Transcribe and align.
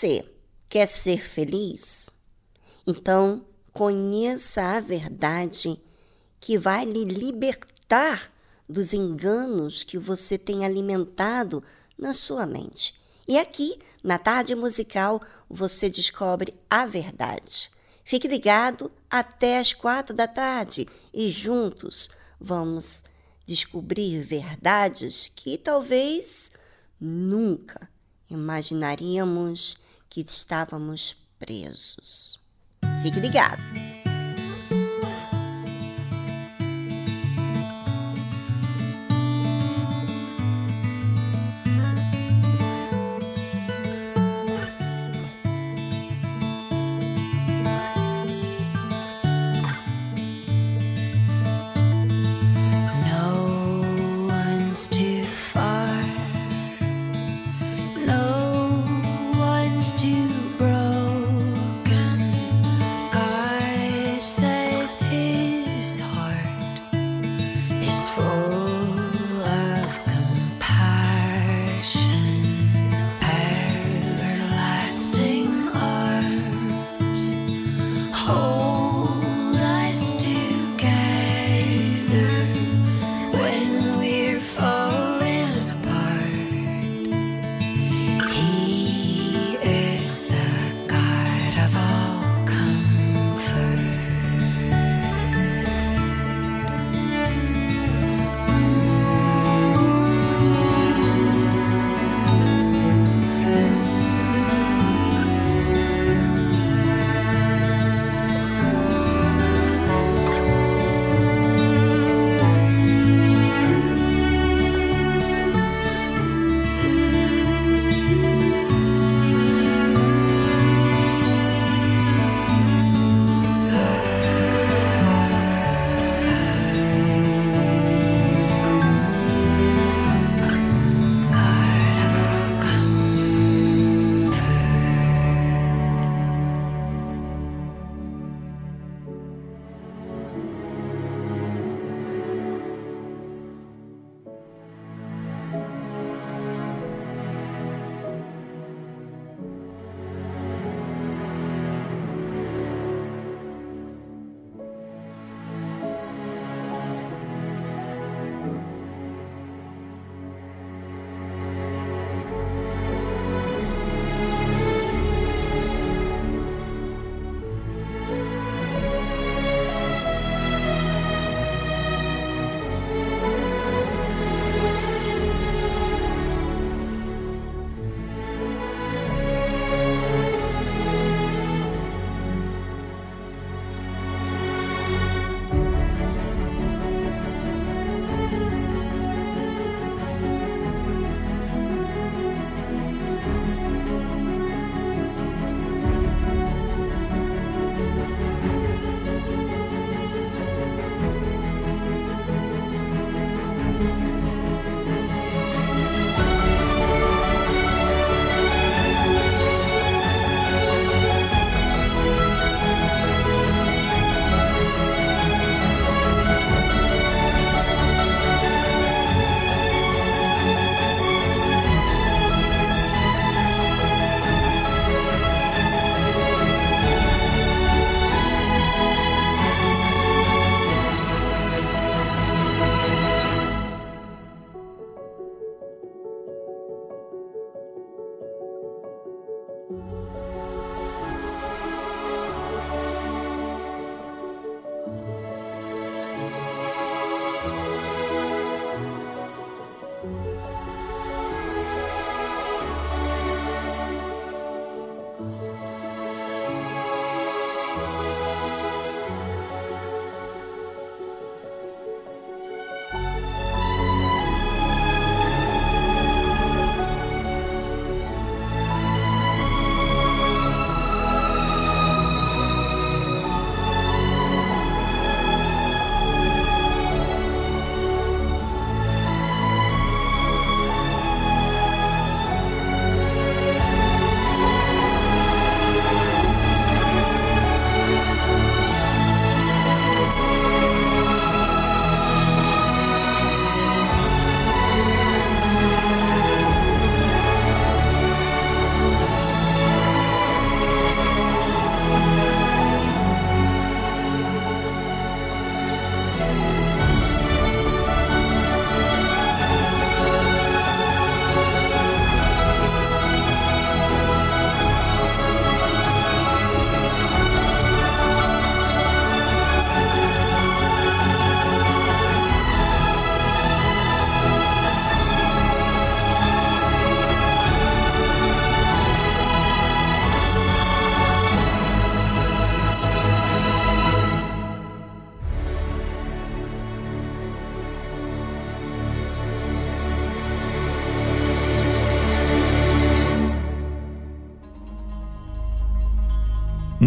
você 0.00 0.24
quer 0.66 0.88
ser 0.88 1.22
feliz, 1.28 2.08
então 2.86 3.44
conheça 3.70 4.62
a 4.62 4.80
verdade 4.80 5.78
que 6.40 6.56
vai 6.56 6.86
lhe 6.86 7.04
libertar 7.04 8.32
dos 8.66 8.94
enganos 8.94 9.82
que 9.82 9.98
você 9.98 10.38
tem 10.38 10.64
alimentado 10.64 11.62
na 11.98 12.14
sua 12.14 12.46
mente. 12.46 12.94
E 13.28 13.38
aqui, 13.38 13.78
na 14.02 14.16
tarde 14.16 14.54
musical, 14.54 15.20
você 15.46 15.90
descobre 15.90 16.54
a 16.70 16.86
verdade. 16.86 17.70
Fique 18.02 18.26
ligado 18.26 18.90
até 19.10 19.58
as 19.58 19.74
quatro 19.74 20.16
da 20.16 20.26
tarde 20.26 20.88
e 21.12 21.30
juntos 21.30 22.08
vamos 22.40 23.04
descobrir 23.44 24.22
verdades 24.22 25.30
que 25.36 25.58
talvez 25.58 26.50
nunca 26.98 27.86
imaginaríamos 28.30 29.76
que 30.10 30.20
estávamos 30.20 31.16
presos. 31.38 32.38
Fique 33.02 33.20
ligado! 33.20 33.99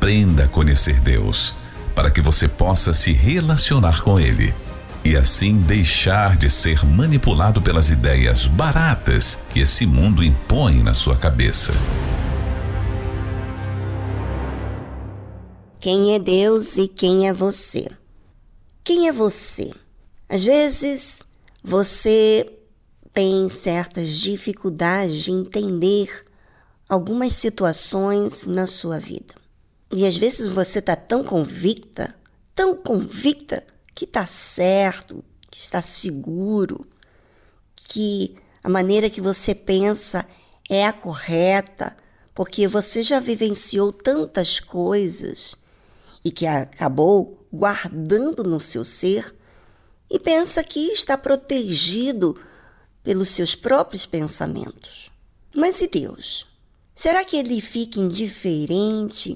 Aprenda 0.00 0.44
a 0.44 0.48
conhecer 0.48 0.98
Deus, 0.98 1.54
para 1.94 2.10
que 2.10 2.22
você 2.22 2.48
possa 2.48 2.94
se 2.94 3.12
relacionar 3.12 4.02
com 4.02 4.18
Ele 4.18 4.54
e 5.04 5.14
assim 5.14 5.58
deixar 5.58 6.38
de 6.38 6.48
ser 6.48 6.86
manipulado 6.86 7.60
pelas 7.60 7.90
ideias 7.90 8.46
baratas 8.46 9.38
que 9.50 9.60
esse 9.60 9.84
mundo 9.84 10.24
impõe 10.24 10.82
na 10.82 10.94
sua 10.94 11.16
cabeça. 11.16 11.74
Quem 15.78 16.14
é 16.14 16.18
Deus 16.18 16.78
e 16.78 16.88
quem 16.88 17.28
é 17.28 17.32
você? 17.34 17.86
Quem 18.82 19.06
é 19.06 19.12
você? 19.12 19.70
Às 20.30 20.42
vezes 20.42 21.26
você 21.62 22.50
tem 23.12 23.50
certas 23.50 24.16
dificuldades 24.16 25.24
de 25.24 25.30
entender 25.30 26.24
algumas 26.88 27.34
situações 27.34 28.46
na 28.46 28.66
sua 28.66 28.98
vida. 28.98 29.39
E 29.92 30.06
às 30.06 30.16
vezes 30.16 30.46
você 30.46 30.78
está 30.78 30.94
tão 30.94 31.24
convicta, 31.24 32.14
tão 32.54 32.76
convicta, 32.76 33.64
que 33.94 34.04
está 34.04 34.24
certo, 34.26 35.22
que 35.50 35.58
está 35.58 35.82
seguro, 35.82 36.86
que 37.74 38.36
a 38.62 38.68
maneira 38.68 39.10
que 39.10 39.20
você 39.20 39.54
pensa 39.54 40.26
é 40.68 40.86
a 40.86 40.92
correta, 40.92 41.96
porque 42.34 42.68
você 42.68 43.02
já 43.02 43.18
vivenciou 43.18 43.92
tantas 43.92 44.60
coisas 44.60 45.56
e 46.24 46.30
que 46.30 46.46
acabou 46.46 47.46
guardando 47.52 48.44
no 48.44 48.60
seu 48.60 48.84
ser 48.84 49.34
e 50.08 50.18
pensa 50.18 50.62
que 50.62 50.92
está 50.92 51.18
protegido 51.18 52.38
pelos 53.02 53.30
seus 53.30 53.54
próprios 53.54 54.06
pensamentos. 54.06 55.10
Mas 55.54 55.80
e 55.80 55.88
Deus? 55.88 56.46
Será 56.94 57.24
que 57.24 57.36
ele 57.36 57.60
fica 57.60 57.98
indiferente 57.98 59.34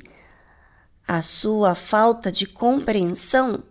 à 1.07 1.23
sua 1.23 1.75
falta 1.75 2.31
de 2.33 2.47
compreensão? 2.47 3.63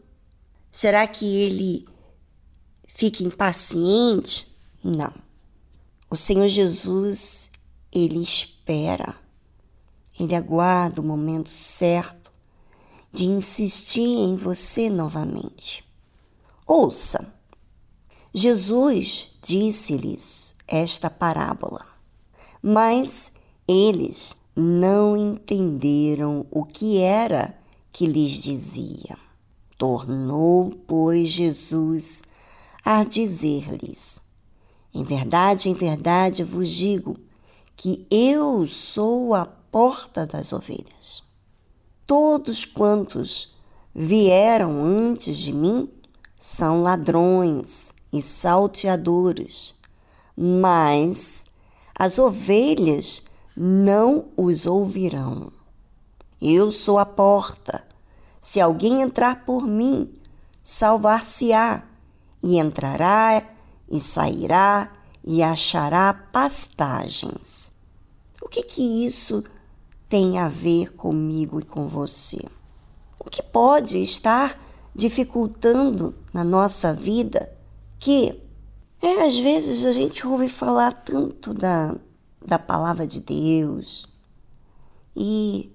Será 0.72 1.06
que 1.08 1.26
ele 1.26 1.88
fica 2.88 3.24
impaciente? 3.24 4.48
Não. 4.84 5.14
O 6.10 6.16
Senhor 6.16 6.48
Jesus, 6.48 7.50
ele 7.92 8.22
espera, 8.22 9.16
ele 10.20 10.36
aguarda 10.36 11.02
o 11.02 11.04
momento 11.04 11.50
certo 11.50 12.32
de 13.12 13.26
insistir 13.26 14.02
em 14.02 14.36
você 14.36 14.90
novamente. 14.90 15.84
Ouça, 16.66 17.34
Jesus 18.34 19.30
disse-lhes 19.42 20.56
esta 20.68 21.10
parábola, 21.10 21.86
mas 22.62 23.32
eles 23.68 24.40
não 24.56 25.18
entenderam 25.18 26.46
o 26.52 26.64
que 26.64 27.00
era 27.00 27.58
que 27.92 28.06
lhes 28.06 28.34
dizia. 28.34 29.18
Tornou, 29.78 30.72
pois, 30.88 31.30
Jesus 31.30 32.22
a 32.86 33.04
dizer-lhes: 33.04 34.20
Em 34.94 35.04
verdade, 35.04 35.70
em 35.70 35.74
verdade 35.74 36.44
vos 36.44 36.70
digo 36.70 37.18
que 37.76 38.06
eu 38.10 38.68
sou 38.68 39.34
a 39.34 39.46
porta 39.46 40.26
das 40.26 40.54
ovelhas. 40.54 41.24
Todos 42.06 42.66
quantos 42.66 43.54
vieram 43.94 44.84
antes 44.84 45.38
de 45.38 45.52
mim 45.52 45.90
são 46.38 46.82
ladrões 46.82 47.92
e 48.12 48.22
salteadores, 48.22 49.74
mas 50.38 51.44
as 51.98 52.20
ovelhas 52.20 53.24
não 53.56 54.26
os 54.36 54.66
ouvirão. 54.66 55.52
Eu 56.42 56.72
sou 56.72 56.98
a 57.00 57.06
porta. 57.06 57.86
Se 58.40 58.60
alguém 58.60 59.02
entrar 59.02 59.46
por 59.46 59.66
mim, 59.66 60.14
salvar-se-á, 60.62 61.84
e 62.44 62.58
entrará 62.60 63.42
e 63.90 64.00
sairá 64.02 64.92
e 65.24 65.42
achará 65.42 66.14
pastagens. 66.14 67.72
O 68.42 68.50
que 68.50 68.62
que 68.62 69.06
isso 69.06 69.44
tem 70.10 70.38
a 70.38 70.50
ver 70.50 70.94
comigo 70.94 71.62
e 71.62 71.64
com 71.64 71.88
você? 71.88 72.46
O 73.18 73.30
que 73.30 73.42
pode 73.42 73.98
estar 74.04 74.60
dificultando 74.94 76.14
na 76.34 76.44
nossa 76.44 76.94
vida 76.94 77.50
que 77.98 78.38
é, 79.02 79.26
às 79.26 79.38
vezes 79.38 79.86
a 79.86 79.94
gente 79.94 80.28
ouve 80.28 80.50
falar 80.50 80.92
tanto 80.92 81.54
da, 81.54 81.96
da 82.46 82.60
palavra 82.60 83.08
de 83.08 83.22
Deus 83.22 84.08
e 85.16 85.72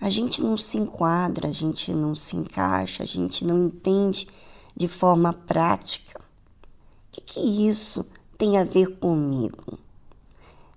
a 0.00 0.08
gente 0.08 0.42
não 0.42 0.56
se 0.56 0.78
enquadra, 0.78 1.48
a 1.48 1.52
gente 1.52 1.92
não 1.92 2.14
se 2.14 2.36
encaixa, 2.36 3.02
a 3.02 3.06
gente 3.06 3.44
não 3.44 3.58
entende 3.58 4.26
de 4.74 4.88
forma 4.88 5.32
prática. 5.32 6.20
O 6.20 7.12
que, 7.12 7.20
que 7.20 7.68
isso 7.68 8.06
tem 8.38 8.56
a 8.56 8.64
ver 8.64 8.98
comigo? 8.98 9.78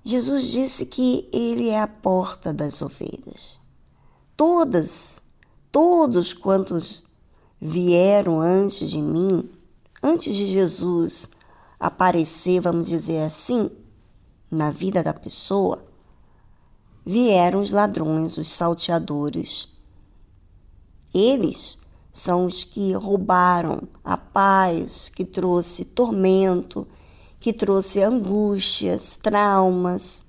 Jesus 0.04 0.52
disse 0.52 0.86
que 0.86 1.30
Ele 1.32 1.70
é 1.70 1.80
a 1.80 1.88
porta 1.88 2.54
das 2.54 2.82
ovelhas. 2.82 3.62
Todas, 4.36 5.22
todos 5.72 6.34
quantos 6.34 7.02
vieram 7.62 8.42
antes 8.42 8.90
de 8.90 9.02
mim, 9.02 9.50
antes 10.02 10.36
de 10.36 10.46
Jesus 10.46 11.30
aparecer, 11.80 12.60
vamos 12.60 12.88
dizer 12.88 13.24
assim, 13.24 13.72
na 14.54 14.70
vida 14.70 15.04
da 15.04 15.14
pessoa, 15.14 15.84
vieram 17.06 17.62
os 17.62 17.72
ladrões, 17.72 18.38
os 18.38 18.50
salteadores. 18.50 19.68
Eles 21.14 21.80
são 22.12 22.46
os 22.46 22.64
que 22.64 22.94
roubaram 22.94 23.88
a 24.04 24.18
paz, 24.18 25.10
que 25.10 25.26
trouxe 25.26 25.84
tormento, 25.84 26.88
que 27.40 27.52
trouxe 27.52 28.02
angústias, 28.02 29.16
traumas. 29.16 30.26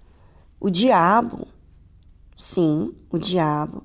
O 0.59 0.71
diabo, 0.71 1.47
sim, 2.37 2.95
o 3.11 3.19
diabo 3.19 3.83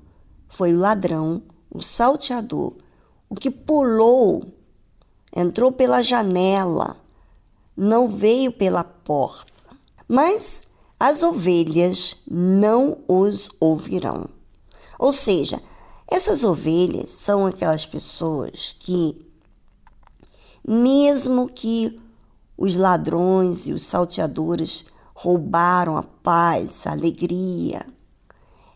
foi 0.48 0.74
o 0.74 0.78
ladrão, 0.78 1.42
o 1.70 1.82
salteador, 1.82 2.74
o 3.28 3.34
que 3.34 3.50
pulou, 3.50 4.52
entrou 5.34 5.70
pela 5.70 6.02
janela, 6.02 6.96
não 7.76 8.08
veio 8.08 8.50
pela 8.50 8.82
porta. 8.82 9.59
Mas 10.12 10.66
as 10.98 11.22
ovelhas 11.22 12.16
não 12.28 12.98
os 13.06 13.48
ouvirão. 13.60 14.28
Ou 14.98 15.12
seja, 15.12 15.62
essas 16.10 16.42
ovelhas 16.42 17.10
são 17.10 17.46
aquelas 17.46 17.86
pessoas 17.86 18.74
que, 18.80 19.24
mesmo 20.66 21.48
que 21.48 22.02
os 22.58 22.74
ladrões 22.74 23.68
e 23.68 23.72
os 23.72 23.84
salteadores 23.84 24.84
roubaram 25.14 25.96
a 25.96 26.02
paz, 26.02 26.84
a 26.88 26.90
alegria, 26.90 27.86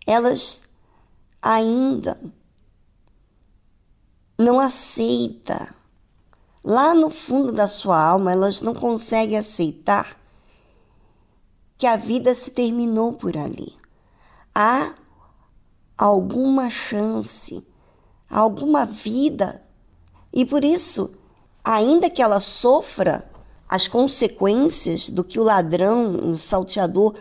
elas 0.07 0.63
ainda 1.43 2.17
não 4.39 4.61
aceitam. 4.61 5.67
Lá 6.63 6.95
no 6.95 7.11
fundo 7.11 7.51
da 7.51 7.67
sua 7.67 8.01
alma, 8.01 8.31
elas 8.31 8.63
não 8.63 8.73
conseguem 8.73 9.37
aceitar 9.37 10.23
que 11.77 11.87
a 11.87 11.97
vida 11.97 12.35
se 12.35 12.51
terminou 12.51 13.13
por 13.13 13.37
ali. 13.37 13.75
Há 14.55 14.95
alguma 15.97 16.71
chance, 16.71 17.67
alguma 18.29 18.85
vida. 18.85 19.63
E 20.33 20.45
por 20.45 20.65
isso, 20.65 21.15
ainda 21.65 22.11
que 22.11 22.23
ela 22.23 22.41
sofra 22.41 23.31
as 23.69 23.89
consequências 23.89 25.11
do 25.11 25.25
que 25.25 25.41
o 25.41 25.43
ladrão, 25.43 26.31
o 26.31 26.39
salteador 26.39 27.15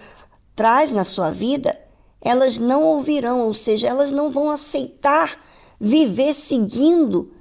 traz 0.55 0.91
na 0.91 1.03
sua 1.03 1.31
vida, 1.31 1.79
elas 2.21 2.57
não 2.57 2.83
ouvirão, 2.83 3.47
ou 3.47 3.53
seja, 3.53 3.87
elas 3.87 4.11
não 4.11 4.29
vão 4.29 4.49
aceitar 4.51 5.39
viver 5.79 6.33
seguindo 6.33 7.33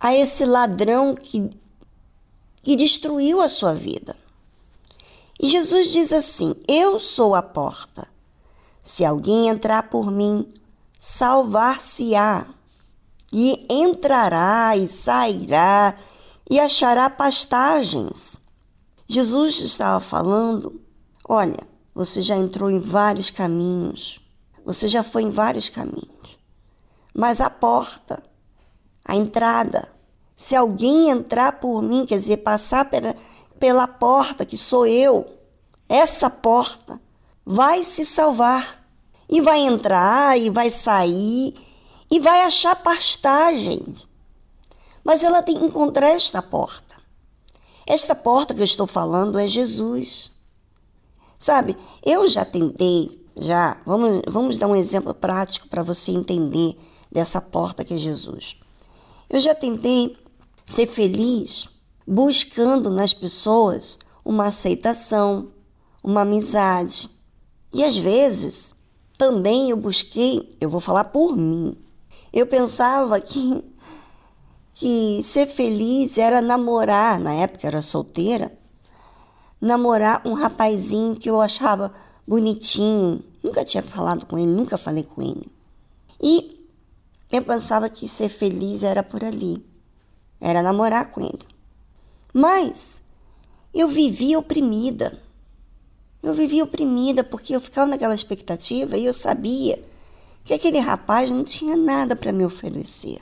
a 0.00 0.14
esse 0.14 0.44
ladrão 0.44 1.14
que, 1.14 1.50
que 2.62 2.76
destruiu 2.76 3.40
a 3.40 3.48
sua 3.48 3.74
vida. 3.74 4.16
E 5.40 5.48
Jesus 5.48 5.92
diz 5.92 6.12
assim: 6.12 6.54
Eu 6.68 6.98
sou 6.98 7.34
a 7.34 7.42
porta. 7.42 8.06
Se 8.82 9.04
alguém 9.04 9.48
entrar 9.48 9.84
por 9.84 10.10
mim, 10.10 10.46
salvar-se-á, 10.98 12.46
e 13.36 13.66
entrará 13.68 14.76
e 14.76 14.86
sairá 14.86 15.96
e 16.48 16.60
achará 16.60 17.10
pastagens. 17.10 18.38
Jesus 19.08 19.60
estava 19.60 19.98
falando: 19.98 20.80
Olha, 21.28 21.66
você 21.92 22.22
já 22.22 22.36
entrou 22.36 22.70
em 22.70 22.78
vários 22.78 23.32
caminhos, 23.32 24.20
você 24.64 24.86
já 24.86 25.02
foi 25.02 25.22
em 25.22 25.30
vários 25.30 25.68
caminhos, 25.68 26.38
mas 27.12 27.40
a 27.40 27.50
porta, 27.50 28.22
a 29.04 29.16
entrada, 29.16 29.88
se 30.36 30.54
alguém 30.54 31.10
entrar 31.10 31.60
por 31.60 31.82
mim, 31.82 32.06
quer 32.06 32.18
dizer, 32.18 32.38
passar 32.38 32.88
pela, 32.88 33.16
pela 33.58 33.86
porta, 33.86 34.44
que 34.44 34.56
sou 34.56 34.86
eu, 34.86 35.26
essa 35.88 36.28
porta, 36.28 37.00
vai 37.44 37.82
se 37.82 38.04
salvar. 38.04 38.82
E 39.28 39.40
vai 39.40 39.60
entrar, 39.60 40.38
e 40.38 40.50
vai 40.50 40.70
sair, 40.70 41.56
e 42.10 42.20
vai 42.20 42.42
achar 42.42 42.76
pastagens. 42.76 44.06
Mas 45.02 45.22
ela 45.22 45.42
tem 45.42 45.58
que 45.58 45.64
encontrar 45.64 46.10
esta 46.10 46.42
porta. 46.42 46.94
Esta 47.86 48.14
porta 48.14 48.54
que 48.54 48.60
eu 48.60 48.64
estou 48.64 48.86
falando 48.86 49.38
é 49.38 49.46
Jesus. 49.46 50.30
Sabe, 51.38 51.76
eu 52.02 52.26
já 52.28 52.44
tentei, 52.44 53.20
já, 53.36 53.76
vamos, 53.84 54.22
vamos 54.28 54.58
dar 54.58 54.66
um 54.66 54.76
exemplo 54.76 55.12
prático 55.12 55.68
para 55.68 55.82
você 55.82 56.10
entender 56.10 56.76
dessa 57.10 57.40
porta 57.40 57.84
que 57.84 57.94
é 57.94 57.98
Jesus. 57.98 58.56
Eu 59.28 59.40
já 59.40 59.54
tentei 59.54 60.16
ser 60.64 60.86
feliz 60.86 61.68
buscando 62.06 62.90
nas 62.90 63.12
pessoas 63.14 63.98
uma 64.24 64.46
aceitação, 64.46 65.48
uma 66.02 66.22
amizade. 66.22 67.10
E 67.72 67.82
às 67.82 67.96
vezes 67.96 68.74
também 69.16 69.70
eu 69.70 69.76
busquei, 69.76 70.56
eu 70.60 70.68
vou 70.68 70.80
falar 70.80 71.04
por 71.04 71.36
mim. 71.36 71.76
Eu 72.32 72.46
pensava 72.46 73.20
que 73.20 73.64
que 74.74 75.22
ser 75.22 75.46
feliz 75.46 76.18
era 76.18 76.42
namorar, 76.42 77.20
na 77.20 77.32
época 77.32 77.66
era 77.66 77.80
solteira, 77.80 78.52
namorar 79.60 80.20
um 80.24 80.34
rapazinho 80.34 81.14
que 81.14 81.30
eu 81.30 81.40
achava 81.40 81.94
bonitinho. 82.26 83.22
Nunca 83.42 83.64
tinha 83.64 83.82
falado 83.82 84.26
com 84.26 84.36
ele, 84.36 84.50
nunca 84.50 84.76
falei 84.76 85.04
com 85.04 85.22
ele. 85.22 85.48
E 86.20 86.68
eu 87.30 87.42
pensava 87.42 87.88
que 87.88 88.08
ser 88.08 88.28
feliz 88.28 88.82
era 88.82 89.02
por 89.02 89.22
ali, 89.22 89.64
era 90.40 90.60
namorar 90.60 91.12
com 91.12 91.20
ele. 91.20 91.53
Mas 92.34 93.00
eu 93.72 93.86
vivia 93.86 94.38
oprimida. 94.38 95.22
Eu 96.20 96.34
vivia 96.34 96.64
oprimida 96.64 97.22
porque 97.22 97.54
eu 97.54 97.60
ficava 97.60 97.88
naquela 97.88 98.14
expectativa 98.14 98.96
e 98.96 99.04
eu 99.04 99.12
sabia 99.12 99.80
que 100.44 100.52
aquele 100.52 100.78
rapaz 100.78 101.30
não 101.30 101.44
tinha 101.44 101.76
nada 101.76 102.16
para 102.16 102.32
me 102.32 102.44
oferecer. 102.44 103.20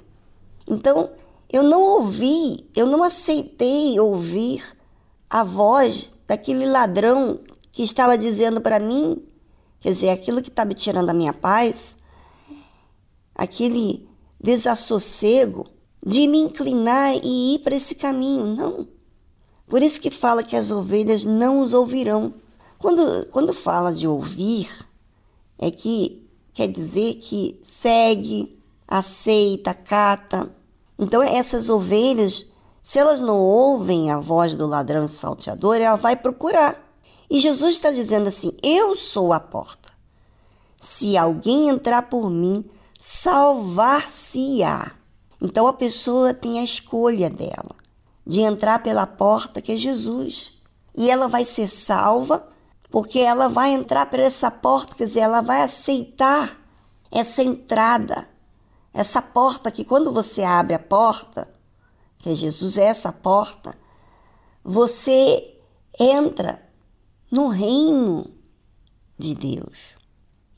Então, 0.66 1.10
eu 1.52 1.62
não 1.62 1.82
ouvi, 1.82 2.68
eu 2.74 2.86
não 2.86 3.02
aceitei 3.02 4.00
ouvir 4.00 4.64
a 5.28 5.44
voz 5.44 6.14
daquele 6.26 6.64
ladrão 6.64 7.40
que 7.70 7.82
estava 7.82 8.16
dizendo 8.16 8.60
para 8.60 8.78
mim, 8.78 9.22
quer 9.80 9.90
dizer, 9.92 10.08
aquilo 10.08 10.40
que 10.40 10.48
está 10.48 10.64
me 10.64 10.74
tirando 10.74 11.10
a 11.10 11.14
minha 11.14 11.32
paz, 11.32 11.96
aquele 13.34 14.08
desassossego 14.40 15.66
de 16.04 16.26
me 16.26 16.38
inclinar 16.38 17.14
e 17.22 17.54
ir 17.54 17.58
para 17.60 17.76
esse 17.76 17.94
caminho. 17.94 18.56
Não. 18.56 18.88
Por 19.72 19.82
isso 19.82 19.98
que 20.02 20.10
fala 20.10 20.42
que 20.42 20.54
as 20.54 20.70
ovelhas 20.70 21.24
não 21.24 21.62
os 21.62 21.72
ouvirão. 21.72 22.34
Quando, 22.78 23.26
quando 23.30 23.54
fala 23.54 23.90
de 23.90 24.06
ouvir, 24.06 24.68
é 25.58 25.70
que 25.70 26.28
quer 26.52 26.68
dizer 26.68 27.14
que 27.14 27.58
segue, 27.62 28.60
aceita, 28.86 29.72
cata. 29.72 30.54
Então, 30.98 31.22
essas 31.22 31.70
ovelhas, 31.70 32.52
se 32.82 32.98
elas 32.98 33.22
não 33.22 33.38
ouvem 33.40 34.10
a 34.10 34.18
voz 34.18 34.54
do 34.54 34.66
ladrão 34.66 35.06
e 35.06 35.08
salteador, 35.08 35.76
ela 35.76 35.96
vai 35.96 36.16
procurar. 36.16 36.78
E 37.30 37.40
Jesus 37.40 37.72
está 37.72 37.90
dizendo 37.90 38.28
assim: 38.28 38.52
Eu 38.62 38.94
sou 38.94 39.32
a 39.32 39.40
porta. 39.40 39.88
Se 40.78 41.16
alguém 41.16 41.70
entrar 41.70 42.10
por 42.10 42.28
mim, 42.28 42.62
salvar-se-á. 43.00 44.92
Então 45.40 45.66
a 45.66 45.72
pessoa 45.72 46.34
tem 46.34 46.60
a 46.60 46.62
escolha 46.62 47.30
dela 47.30 47.81
de 48.26 48.40
entrar 48.40 48.82
pela 48.82 49.06
porta 49.06 49.60
que 49.60 49.72
é 49.72 49.76
Jesus. 49.76 50.52
E 50.96 51.10
ela 51.10 51.28
vai 51.28 51.44
ser 51.44 51.68
salva 51.68 52.48
porque 52.90 53.18
ela 53.18 53.48
vai 53.48 53.72
entrar 53.72 54.06
por 54.06 54.18
essa 54.18 54.50
porta, 54.50 54.94
quer 54.94 55.06
dizer, 55.06 55.20
ela 55.20 55.40
vai 55.40 55.62
aceitar 55.62 56.60
essa 57.10 57.42
entrada, 57.42 58.28
essa 58.92 59.22
porta 59.22 59.70
que 59.70 59.82
quando 59.82 60.12
você 60.12 60.42
abre 60.42 60.74
a 60.74 60.78
porta, 60.78 61.48
que 62.18 62.28
é 62.28 62.34
Jesus 62.34 62.76
é 62.76 62.84
essa 62.84 63.10
porta, 63.10 63.74
você 64.62 65.58
entra 65.98 66.62
no 67.30 67.48
reino 67.48 68.26
de 69.18 69.34
Deus. 69.34 69.78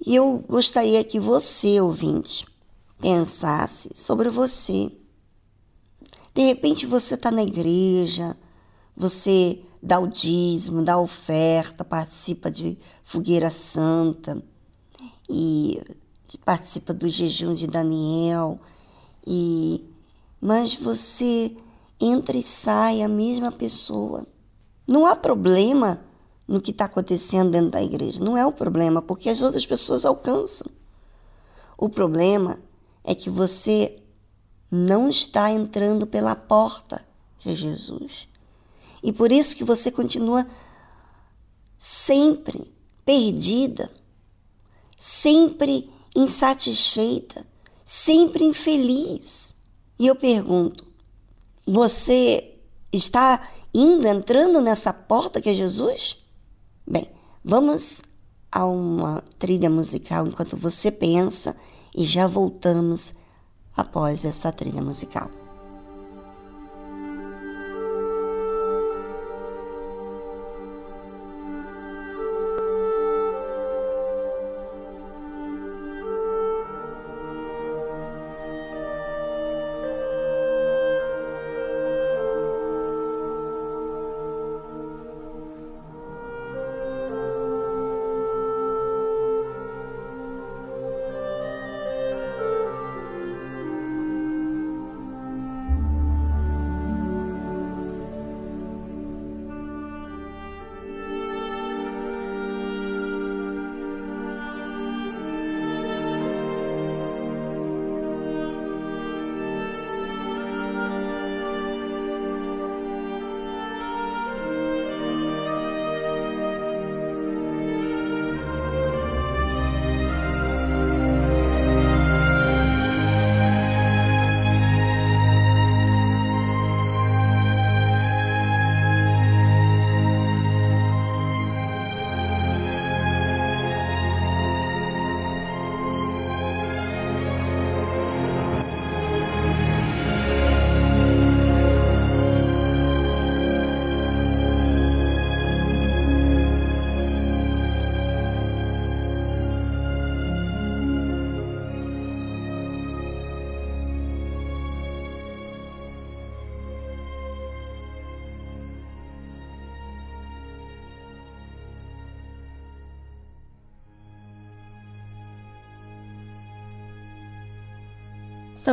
E 0.04 0.16
eu 0.16 0.44
gostaria 0.48 1.04
que 1.04 1.20
você, 1.20 1.80
ouvinte, 1.80 2.44
pensasse 3.00 3.90
sobre 3.94 4.28
você. 4.28 4.90
De 6.34 6.42
repente 6.42 6.84
você 6.84 7.14
está 7.14 7.30
na 7.30 7.44
igreja, 7.44 8.36
você 8.96 9.60
dá 9.80 9.98
o 9.98 10.06
dízimo, 10.08 10.82
dá 10.82 10.94
a 10.94 11.00
oferta, 11.00 11.84
participa 11.84 12.50
de 12.50 12.76
fogueira 13.04 13.50
santa 13.50 14.42
e 15.28 15.80
participa 16.44 16.92
do 16.92 17.08
jejum 17.08 17.54
de 17.54 17.66
Daniel 17.66 18.58
e 19.26 19.84
mas 20.40 20.74
você 20.74 21.56
entra 21.98 22.36
e 22.36 22.42
sai 22.42 23.00
a 23.00 23.08
mesma 23.08 23.50
pessoa. 23.50 24.26
Não 24.86 25.06
há 25.06 25.16
problema 25.16 26.04
no 26.46 26.60
que 26.60 26.70
está 26.70 26.84
acontecendo 26.84 27.50
dentro 27.50 27.70
da 27.70 27.82
igreja. 27.82 28.22
Não 28.22 28.36
é 28.36 28.44
o 28.44 28.52
problema, 28.52 29.00
porque 29.00 29.30
as 29.30 29.40
outras 29.40 29.64
pessoas 29.64 30.04
alcançam. 30.04 30.70
O 31.78 31.88
problema 31.88 32.58
é 33.02 33.14
que 33.14 33.30
você 33.30 34.02
não 34.74 35.08
está 35.08 35.50
entrando 35.52 36.04
pela 36.04 36.34
porta 36.34 37.06
que 37.38 37.50
é 37.50 37.54
Jesus. 37.54 38.26
e 39.02 39.12
por 39.12 39.30
isso 39.30 39.54
que 39.54 39.62
você 39.62 39.90
continua 39.90 40.46
sempre 41.78 42.72
perdida, 43.04 43.90
sempre 44.98 45.90
insatisfeita, 46.16 47.46
sempre 47.84 48.44
infeliz. 48.44 49.54
E 49.98 50.06
eu 50.06 50.16
pergunto: 50.16 50.86
você 51.66 52.54
está 52.90 53.48
indo, 53.72 54.08
entrando 54.08 54.60
nessa 54.60 54.92
porta 54.92 55.40
que 55.40 55.50
é 55.50 55.54
Jesus? 55.54 56.16
Bem, 56.86 57.10
vamos 57.44 58.02
a 58.50 58.64
uma 58.64 59.22
trilha 59.38 59.68
musical 59.68 60.26
enquanto 60.26 60.56
você 60.56 60.90
pensa 60.90 61.54
e 61.94 62.04
já 62.04 62.26
voltamos 62.26 63.14
após 63.76 64.24
essa 64.24 64.52
trilha 64.52 64.82
musical. 64.82 65.30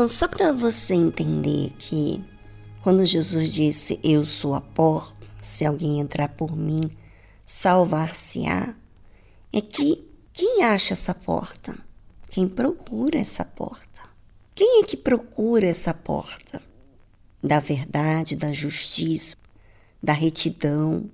Então, 0.01 0.07
só 0.07 0.27
para 0.27 0.51
você 0.51 0.95
entender 0.95 1.75
que 1.77 2.25
quando 2.81 3.05
Jesus 3.05 3.53
disse 3.53 3.99
eu 4.03 4.25
sou 4.25 4.55
a 4.55 4.59
porta, 4.59 5.27
se 5.43 5.63
alguém 5.63 5.99
entrar 5.99 6.29
por 6.29 6.57
mim, 6.57 6.89
salvar-se-á, 7.45 8.73
é 9.53 9.61
que 9.61 10.03
quem 10.33 10.63
acha 10.63 10.93
essa 10.93 11.13
porta? 11.13 11.77
Quem 12.31 12.47
procura 12.47 13.19
essa 13.19 13.45
porta? 13.45 14.01
Quem 14.55 14.81
é 14.81 14.85
que 14.87 14.97
procura 14.97 15.67
essa 15.67 15.93
porta? 15.93 16.59
Da 17.43 17.59
verdade, 17.59 18.35
da 18.35 18.51
justiça, 18.51 19.35
da 20.01 20.13
retidão. 20.13 21.11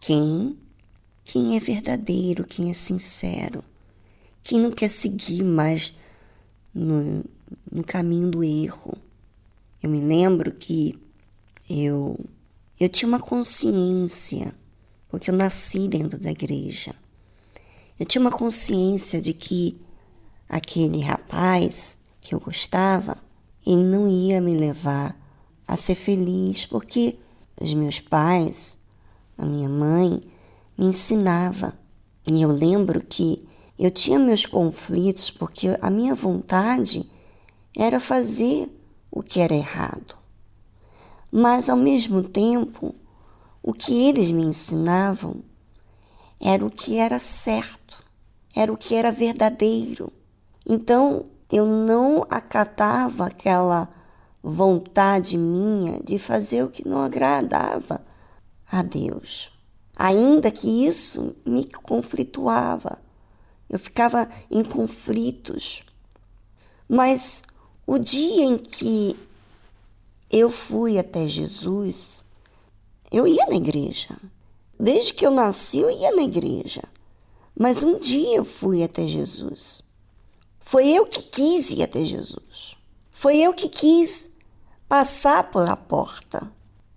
Quem? 0.00 0.58
Quem 1.24 1.58
é 1.58 1.60
verdadeiro, 1.60 2.46
quem 2.46 2.70
é 2.70 2.74
sincero, 2.74 3.62
quem 4.42 4.58
não 4.58 4.70
quer 4.70 4.88
seguir 4.88 5.44
mais 5.44 5.92
no, 6.72 7.22
no 7.70 7.84
caminho 7.84 8.30
do 8.30 8.44
erro. 8.44 8.96
Eu 9.82 9.90
me 9.90 10.00
lembro 10.00 10.52
que 10.52 10.98
eu 11.68 12.18
eu 12.80 12.88
tinha 12.88 13.08
uma 13.08 13.18
consciência, 13.18 14.54
porque 15.08 15.30
eu 15.30 15.34
nasci 15.34 15.88
dentro 15.88 16.16
da 16.18 16.30
igreja. 16.30 16.94
Eu 17.98 18.06
tinha 18.06 18.20
uma 18.20 18.30
consciência 18.30 19.20
de 19.20 19.32
que 19.32 19.80
aquele 20.48 21.00
rapaz 21.00 21.98
que 22.20 22.34
eu 22.34 22.38
gostava, 22.38 23.18
ele 23.66 23.82
não 23.82 24.06
ia 24.06 24.40
me 24.40 24.54
levar 24.54 25.18
a 25.66 25.76
ser 25.76 25.96
feliz, 25.96 26.64
porque 26.64 27.18
os 27.60 27.74
meus 27.74 27.98
pais, 27.98 28.78
a 29.36 29.44
minha 29.44 29.68
mãe, 29.68 30.20
me 30.76 30.86
ensinava. 30.86 31.76
E 32.24 32.40
eu 32.40 32.50
lembro 32.52 33.00
que 33.00 33.44
eu 33.76 33.90
tinha 33.90 34.18
meus 34.18 34.46
conflitos 34.46 35.30
porque 35.30 35.76
a 35.80 35.90
minha 35.90 36.14
vontade 36.14 37.10
era 37.78 38.00
fazer 38.00 38.68
o 39.08 39.22
que 39.22 39.40
era 39.40 39.54
errado. 39.54 40.16
Mas, 41.30 41.68
ao 41.68 41.76
mesmo 41.76 42.24
tempo, 42.24 42.92
o 43.62 43.72
que 43.72 44.08
eles 44.08 44.32
me 44.32 44.42
ensinavam 44.42 45.36
era 46.40 46.66
o 46.66 46.70
que 46.70 46.98
era 46.98 47.20
certo, 47.20 48.02
era 48.54 48.72
o 48.72 48.76
que 48.76 48.96
era 48.96 49.12
verdadeiro. 49.12 50.12
Então, 50.66 51.26
eu 51.50 51.64
não 51.64 52.26
acatava 52.28 53.26
aquela 53.26 53.88
vontade 54.42 55.38
minha 55.38 56.00
de 56.02 56.18
fazer 56.18 56.64
o 56.64 56.70
que 56.70 56.86
não 56.86 57.00
agradava 57.00 58.04
a 58.70 58.82
Deus. 58.82 59.52
Ainda 59.96 60.50
que 60.50 60.86
isso 60.86 61.34
me 61.44 61.64
conflituava, 61.64 62.98
eu 63.70 63.78
ficava 63.78 64.28
em 64.50 64.64
conflitos. 64.64 65.82
Mas 66.88 67.42
o 67.88 67.98
dia 67.98 68.44
em 68.44 68.58
que 68.58 69.18
eu 70.30 70.50
fui 70.50 70.98
até 70.98 71.26
Jesus, 71.26 72.22
eu 73.10 73.26
ia 73.26 73.46
na 73.46 73.56
igreja. 73.56 74.14
Desde 74.78 75.14
que 75.14 75.24
eu 75.24 75.30
nasci, 75.30 75.78
eu 75.78 75.90
ia 75.90 76.14
na 76.14 76.20
igreja. 76.20 76.82
Mas 77.58 77.82
um 77.82 77.98
dia 77.98 78.36
eu 78.36 78.44
fui 78.44 78.82
até 78.82 79.08
Jesus. 79.08 79.80
Foi 80.60 80.86
eu 80.86 81.06
que 81.06 81.22
quis 81.22 81.70
ir 81.70 81.82
até 81.82 82.04
Jesus. 82.04 82.76
Foi 83.10 83.38
eu 83.38 83.54
que 83.54 83.70
quis 83.70 84.30
passar 84.86 85.50
pela 85.50 85.74
porta. 85.74 86.46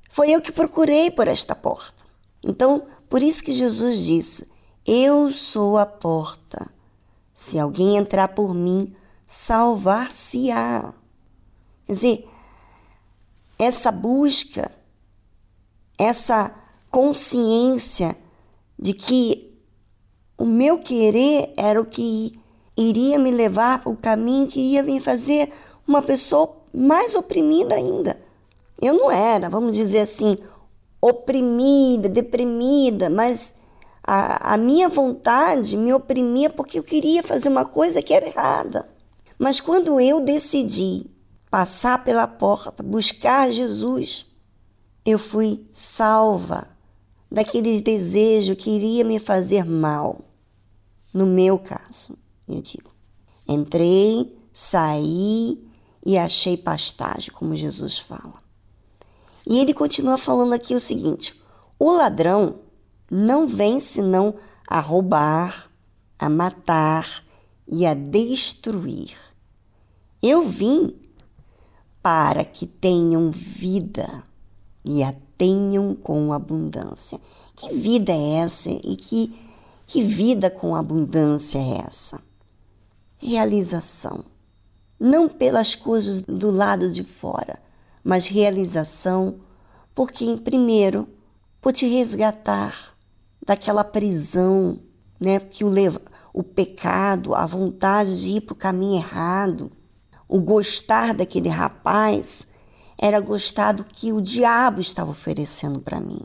Foi 0.10 0.30
eu 0.30 0.41
que 0.41 0.51
procurei 0.51 1.10
por 1.10 1.25
esta 1.25 1.56
porta. 1.56 2.04
Então, 2.43 2.86
por 3.10 3.23
isso 3.23 3.41
que 3.41 3.54
Jesus 3.54 4.04
disse: 4.04 4.45
Eu 4.86 5.32
sou 5.32 5.77
a 5.77 5.86
porta. 5.86 6.69
Se 7.34 7.58
alguém 7.58 7.95
entrar 7.95 8.27
por 8.27 8.54
mim, 8.54 8.93
salvar-se-á. 9.32 10.94
Quer 11.88 11.94
dizer, 11.94 12.30
essa 13.58 13.89
busca, 13.89 14.70
essa 15.98 16.54
consciência 16.89 18.17
de 18.78 18.94
que 18.94 19.58
o 20.38 20.46
meu 20.46 20.80
querer 20.80 21.54
era 21.56 21.80
o 21.80 21.86
que 21.86 22.38
iria 22.76 23.17
me 23.17 23.32
levar 23.32 23.80
para 23.82 23.91
o 23.91 23.96
caminho 23.96 24.48
que 24.48 24.60
ia 24.60 24.84
me 24.84 25.00
fazer 25.00 25.50
uma 25.88 26.02
pessoa 26.02 26.58
mais 26.74 27.15
oprimida 27.15 27.76
ainda. 27.76 28.22
Eu 28.82 28.96
não 28.96 29.10
era, 29.10 29.50
vamos 29.50 29.78
dizer 29.78 30.00
assim, 30.00 30.38
oprimida, 31.00 32.10
deprimida, 32.10 33.10
mas 33.10 33.56
a, 34.04 34.56
a 34.56 34.58
minha 34.58 34.89
vontade 34.89 35.78
me 35.78 35.94
oprimia 35.94 36.50
porque 36.50 36.80
eu 36.80 36.84
queria 36.84 37.24
fazer 37.24 37.48
uma 37.48 37.63
coisa 37.63 38.02
que 38.02 38.13
era 38.13 38.28
errada. 38.28 38.90
Mas 39.41 39.60
quando 39.60 39.99
eu 39.99 40.23
decidi 40.23 41.08
passar 41.49 42.04
pela 42.04 42.27
porta, 42.27 42.84
buscar 42.84 43.51
Jesus, 43.51 44.23
eu 45.04 45.17
fui 45.17 45.65
salva 45.71 46.69
daquele 47.32 47.82
desejo 47.82 48.56
que 48.56 48.69
iria 48.69 49.04
me 49.04 49.19
fazer 49.19 49.65
mal. 49.65 50.21
No 51.12 51.25
meu 51.25 51.58
caso, 51.58 52.15
eu 52.47 52.62
digo. 52.62 52.91
Entrei, 53.47 54.32
saí 54.54 55.67
e 56.06 56.19
achei 56.19 56.56
pastagem, 56.56 57.34
como 57.34 57.56
Jesus 57.56 57.97
fala. 57.97 58.43
E 59.43 59.58
ele 59.58 59.73
continua 59.73 60.19
falando 60.19 60.54
aqui 60.54 60.75
o 60.75 60.80
seguinte: 60.80 61.41
o 61.80 61.91
ladrão 61.91 62.60
não 63.10 63.47
vem 63.47 63.80
senão 63.80 64.36
a 64.67 64.80
roubar, 64.80 65.67
a 66.19 66.30
matar 66.30 67.23
e 67.67 67.88
a 67.88 67.95
destruir. 67.95 69.31
Eu 70.21 70.43
vim 70.43 70.93
para 72.01 72.45
que 72.45 72.67
tenham 72.67 73.31
vida 73.31 74.23
e 74.86 75.03
a 75.03 75.15
tenham 75.36 75.95
com 75.95 76.31
abundância. 76.31 77.19
Que 77.55 77.73
vida 77.73 78.12
é 78.12 78.34
essa 78.36 78.69
e 78.69 78.95
que, 78.95 79.34
que 79.88 80.03
vida 80.03 80.51
com 80.51 80.75
abundância 80.75 81.57
é 81.57 81.79
essa? 81.88 82.19
Realização. 83.17 84.23
Não 84.99 85.27
pelas 85.27 85.75
coisas 85.75 86.21
do 86.21 86.51
lado 86.51 86.91
de 86.91 87.03
fora, 87.03 87.60
mas 88.03 88.27
realização 88.27 89.39
por 89.95 90.12
quem, 90.12 90.38
primeiro, 90.38 91.07
por 91.60 91.73
te 91.73 91.88
resgatar 91.88 92.95
daquela 93.43 93.84
prisão 93.84 94.77
né, 95.19 95.39
que 95.39 95.63
o 95.63 95.69
leva, 95.69 95.99
o 96.31 96.43
pecado, 96.43 97.34
a 97.34 97.47
vontade 97.47 98.21
de 98.21 98.34
ir 98.34 98.41
para 98.41 98.53
o 98.53 98.57
caminho 98.57 98.97
errado, 98.97 99.71
o 100.32 100.39
gostar 100.39 101.13
daquele 101.13 101.50
rapaz 101.50 102.48
era 102.98 103.20
gostar 103.20 103.74
do 103.74 103.84
que 103.84 104.13
o 104.13 104.22
diabo 104.22 104.80
estava 104.80 105.12
oferecendo 105.12 105.82
para 105.82 106.00
mim. 106.00 106.22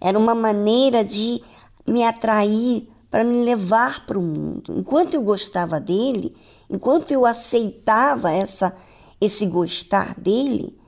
Era 0.00 0.18
uma 0.18 0.34
maneira 0.34 1.04
de 1.04 1.42
me 1.86 2.02
atrair 2.02 2.88
para 3.10 3.22
me 3.22 3.44
levar 3.44 4.06
para 4.06 4.18
o 4.18 4.22
mundo. 4.22 4.72
Enquanto 4.74 5.12
eu 5.12 5.22
gostava 5.22 5.78
dele, 5.78 6.34
enquanto 6.70 7.10
eu 7.10 7.26
aceitava 7.26 8.32
essa 8.32 8.74
esse 9.20 9.44
gostar 9.44 10.18
dele, 10.18 10.78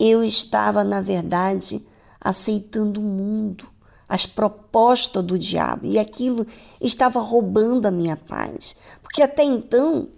eu 0.00 0.24
estava 0.24 0.82
na 0.82 1.00
verdade 1.00 1.86
aceitando 2.20 3.00
o 3.00 3.04
mundo, 3.04 3.68
as 4.08 4.26
propostas 4.26 5.24
do 5.24 5.38
diabo, 5.38 5.86
e 5.86 5.96
aquilo 5.96 6.44
estava 6.80 7.20
roubando 7.20 7.86
a 7.86 7.90
minha 7.90 8.16
paz, 8.16 8.74
porque 9.00 9.22
até 9.22 9.44
então 9.44 10.08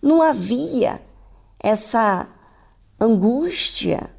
não 0.00 0.22
havia 0.22 1.00
essa 1.58 2.28
angústia, 3.00 4.10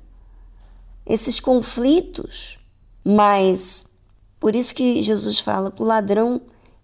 esses 1.06 1.40
conflitos, 1.40 2.58
mas 3.04 3.86
por 4.40 4.56
isso 4.56 4.74
que 4.74 5.02
Jesus 5.02 5.40
fala 5.40 5.72
que 5.72 5.82
o 5.82 5.86
ladrão 5.86 6.42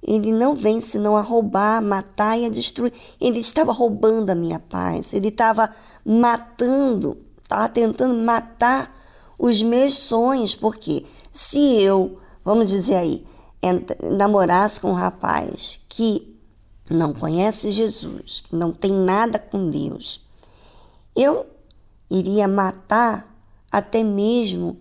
ele 0.08 0.32
não 0.32 0.56
vem 0.56 0.80
senão 0.80 1.18
a 1.18 1.22
roubar, 1.22 1.82
matar 1.82 2.38
e 2.38 2.46
a 2.46 2.50
destruir. 2.50 2.94
Ele 3.20 3.40
estava 3.40 3.72
roubando 3.72 4.30
a 4.30 4.36
minha 4.36 4.60
paz, 4.60 5.14
ele 5.14 5.30
estava 5.30 5.74
matando, 6.06 7.18
estava 7.42 7.68
tentando 7.70 8.14
matar 8.22 8.96
os 9.38 9.64
meus 9.64 9.98
sonhos, 9.98 10.54
porque 10.54 11.06
se 11.32 11.82
eu, 11.82 12.20
vamos 12.44 12.68
dizer 12.68 12.96
aí, 12.96 13.26
namorasse 14.16 14.80
com 14.80 14.92
um 14.92 14.96
rapaz 14.96 15.80
que 15.90 16.35
não 16.94 17.14
conhece 17.14 17.72
Jesus, 17.72 18.42
que 18.42 18.56
não 18.56 18.72
tem 18.72 18.92
nada 18.92 19.40
com 19.40 19.70
Deus, 19.70 20.22
eu 21.16 21.46
iria 22.10 22.48
matar 22.48 23.34
até 23.72 24.04
mesmo 24.04 24.78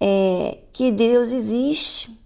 é, 0.00 0.58
que 0.72 0.92
Deus 0.92 1.32
existe. 1.32 2.16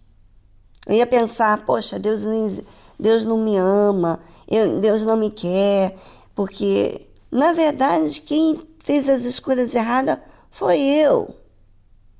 Eu 0.86 0.96
ia 0.96 1.06
pensar, 1.06 1.64
poxa, 1.64 1.98
Deus 1.98 2.24
não, 2.24 2.64
Deus 2.98 3.24
não 3.24 3.38
me 3.38 3.56
ama, 3.56 4.20
eu- 4.48 4.78
Deus 4.80 5.02
não 5.04 5.16
me 5.16 5.30
quer, 5.30 5.96
porque, 6.34 7.06
na 7.30 7.52
verdade, 7.52 8.20
quem 8.20 8.60
fez 8.80 9.08
as 9.08 9.24
escolhas 9.24 9.74
erradas 9.74 10.18
foi 10.50 10.80
eu. 10.80 11.34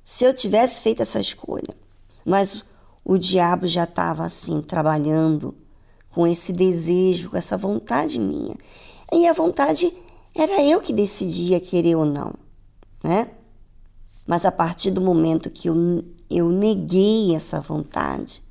Se 0.03 0.25
eu 0.25 0.33
tivesse 0.33 0.81
feito 0.81 1.01
essa 1.01 1.19
escolha. 1.19 1.75
Mas 2.25 2.63
o 3.05 3.17
diabo 3.17 3.67
já 3.67 3.83
estava 3.83 4.23
assim, 4.23 4.61
trabalhando 4.61 5.55
com 6.13 6.27
esse 6.27 6.53
desejo, 6.53 7.31
com 7.31 7.37
essa 7.37 7.57
vontade 7.57 8.19
minha. 8.19 8.55
E 9.11 9.27
a 9.27 9.33
vontade 9.33 9.95
era 10.35 10.63
eu 10.63 10.81
que 10.81 10.93
decidia 10.93 11.59
querer 11.59 11.95
ou 11.95 12.05
não, 12.05 12.33
né? 13.03 13.29
Mas 14.25 14.45
a 14.45 14.51
partir 14.51 14.91
do 14.91 15.01
momento 15.01 15.49
que 15.49 15.69
eu, 15.69 16.03
eu 16.29 16.49
neguei 16.49 17.35
essa 17.35 17.59
vontade 17.59 18.41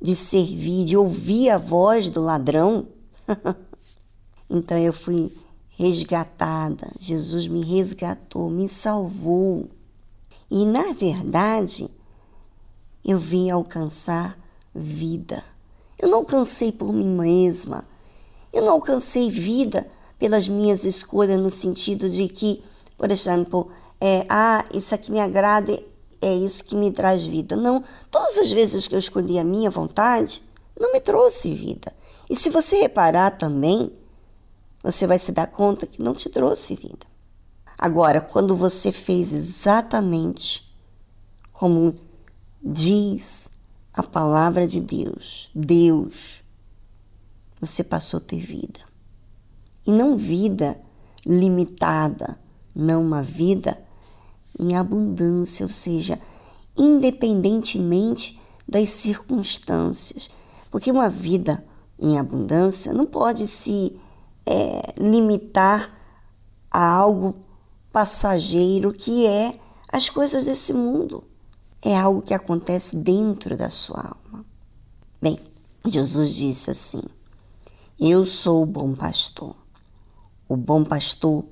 de 0.00 0.14
servir, 0.14 0.84
de 0.84 0.96
ouvir 0.96 1.50
a 1.50 1.58
voz 1.58 2.10
do 2.10 2.20
ladrão, 2.20 2.88
então 4.50 4.76
eu 4.78 4.92
fui 4.92 5.34
resgatada. 5.70 6.90
Jesus 6.98 7.46
me 7.46 7.62
resgatou, 7.62 8.50
me 8.50 8.68
salvou. 8.68 9.68
E 10.50 10.66
na 10.66 10.92
verdade, 10.92 11.88
eu 13.04 13.18
vim 13.18 13.50
alcançar 13.50 14.38
vida. 14.74 15.42
Eu 15.98 16.08
não 16.08 16.18
alcancei 16.18 16.70
por 16.70 16.92
mim 16.92 17.08
mesma. 17.08 17.84
Eu 18.52 18.62
não 18.62 18.72
alcancei 18.72 19.30
vida 19.30 19.86
pelas 20.18 20.48
minhas 20.48 20.84
escolhas 20.84 21.38
no 21.38 21.50
sentido 21.50 22.08
de 22.08 22.28
que, 22.28 22.62
por 22.96 23.10
exemplo, 23.10 23.70
é, 24.00 24.24
ah, 24.28 24.64
isso 24.72 24.94
aqui 24.94 25.10
me 25.10 25.20
agrada, 25.20 25.82
é 26.20 26.34
isso 26.34 26.64
que 26.64 26.74
me 26.74 26.90
traz 26.90 27.24
vida. 27.24 27.56
Não, 27.56 27.82
todas 28.10 28.38
as 28.38 28.50
vezes 28.50 28.86
que 28.86 28.94
eu 28.94 28.98
escolhi 28.98 29.38
a 29.38 29.44
minha 29.44 29.70
vontade, 29.70 30.42
não 30.78 30.92
me 30.92 31.00
trouxe 31.00 31.52
vida. 31.52 31.92
E 32.28 32.34
se 32.34 32.50
você 32.50 32.76
reparar 32.76 33.32
também, 33.32 33.92
você 34.82 35.06
vai 35.06 35.18
se 35.18 35.32
dar 35.32 35.46
conta 35.46 35.86
que 35.86 36.02
não 36.02 36.14
te 36.14 36.28
trouxe 36.28 36.74
vida. 36.74 37.06
Agora, 37.78 38.20
quando 38.20 38.56
você 38.56 38.90
fez 38.90 39.32
exatamente 39.32 40.66
como 41.56 41.94
diz 42.62 43.45
a 43.96 44.02
palavra 44.02 44.66
de 44.66 44.78
Deus, 44.78 45.50
Deus, 45.54 46.44
você 47.58 47.82
passou 47.82 48.18
a 48.18 48.20
ter 48.20 48.40
vida. 48.40 48.80
E 49.86 49.90
não 49.90 50.18
vida 50.18 50.78
limitada, 51.24 52.38
não 52.74 53.02
uma 53.02 53.22
vida 53.22 53.82
em 54.60 54.76
abundância, 54.76 55.64
ou 55.64 55.70
seja, 55.70 56.20
independentemente 56.76 58.38
das 58.68 58.90
circunstâncias. 58.90 60.30
Porque 60.70 60.90
uma 60.90 61.08
vida 61.08 61.64
em 61.98 62.18
abundância 62.18 62.92
não 62.92 63.06
pode 63.06 63.46
se 63.46 63.98
é, 64.44 64.92
limitar 64.98 65.96
a 66.70 66.86
algo 66.86 67.36
passageiro 67.90 68.92
que 68.92 69.26
é 69.26 69.58
as 69.90 70.10
coisas 70.10 70.44
desse 70.44 70.74
mundo. 70.74 71.24
É 71.86 71.96
algo 71.96 72.20
que 72.20 72.34
acontece 72.34 72.96
dentro 72.96 73.56
da 73.56 73.70
sua 73.70 74.00
alma. 74.00 74.44
Bem, 75.22 75.38
Jesus 75.86 76.34
disse 76.34 76.68
assim: 76.68 77.00
Eu 77.96 78.26
sou 78.26 78.64
o 78.64 78.66
bom 78.66 78.92
pastor. 78.92 79.54
O 80.48 80.56
bom 80.56 80.82
pastor 80.82 81.44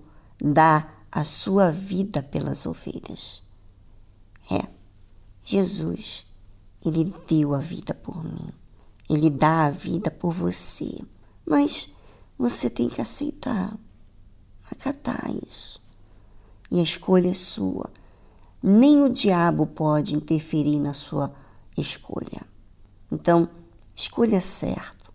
dá 0.43 0.93
a 1.13 1.23
sua 1.23 1.71
vida 1.71 2.21
pelas 2.21 2.67
ovelhas. 2.67 3.45
É, 4.51 4.67
Jesus, 5.41 6.27
ele 6.85 7.15
deu 7.29 7.55
a 7.55 7.61
vida 7.61 7.95
por 7.95 8.25
mim. 8.25 8.51
Ele 9.09 9.31
dá 9.31 9.67
a 9.67 9.71
vida 9.71 10.11
por 10.11 10.33
você. 10.33 11.01
Mas 11.47 11.95
você 12.37 12.69
tem 12.69 12.89
que 12.89 13.01
aceitar, 13.01 13.79
acatar 14.69 15.31
isso. 15.47 15.81
E 16.73 16.81
a 16.81 16.83
escolha 16.83 17.31
é 17.31 17.35
sua. 17.35 17.89
Nem 18.67 19.03
o 19.03 19.11
diabo 19.11 19.67
pode 19.67 20.17
interferir 20.17 20.79
na 20.79 20.95
sua 20.95 21.31
escolha. 21.77 22.41
Então, 23.13 23.47
escolha 23.95 24.41
certo, 24.41 25.13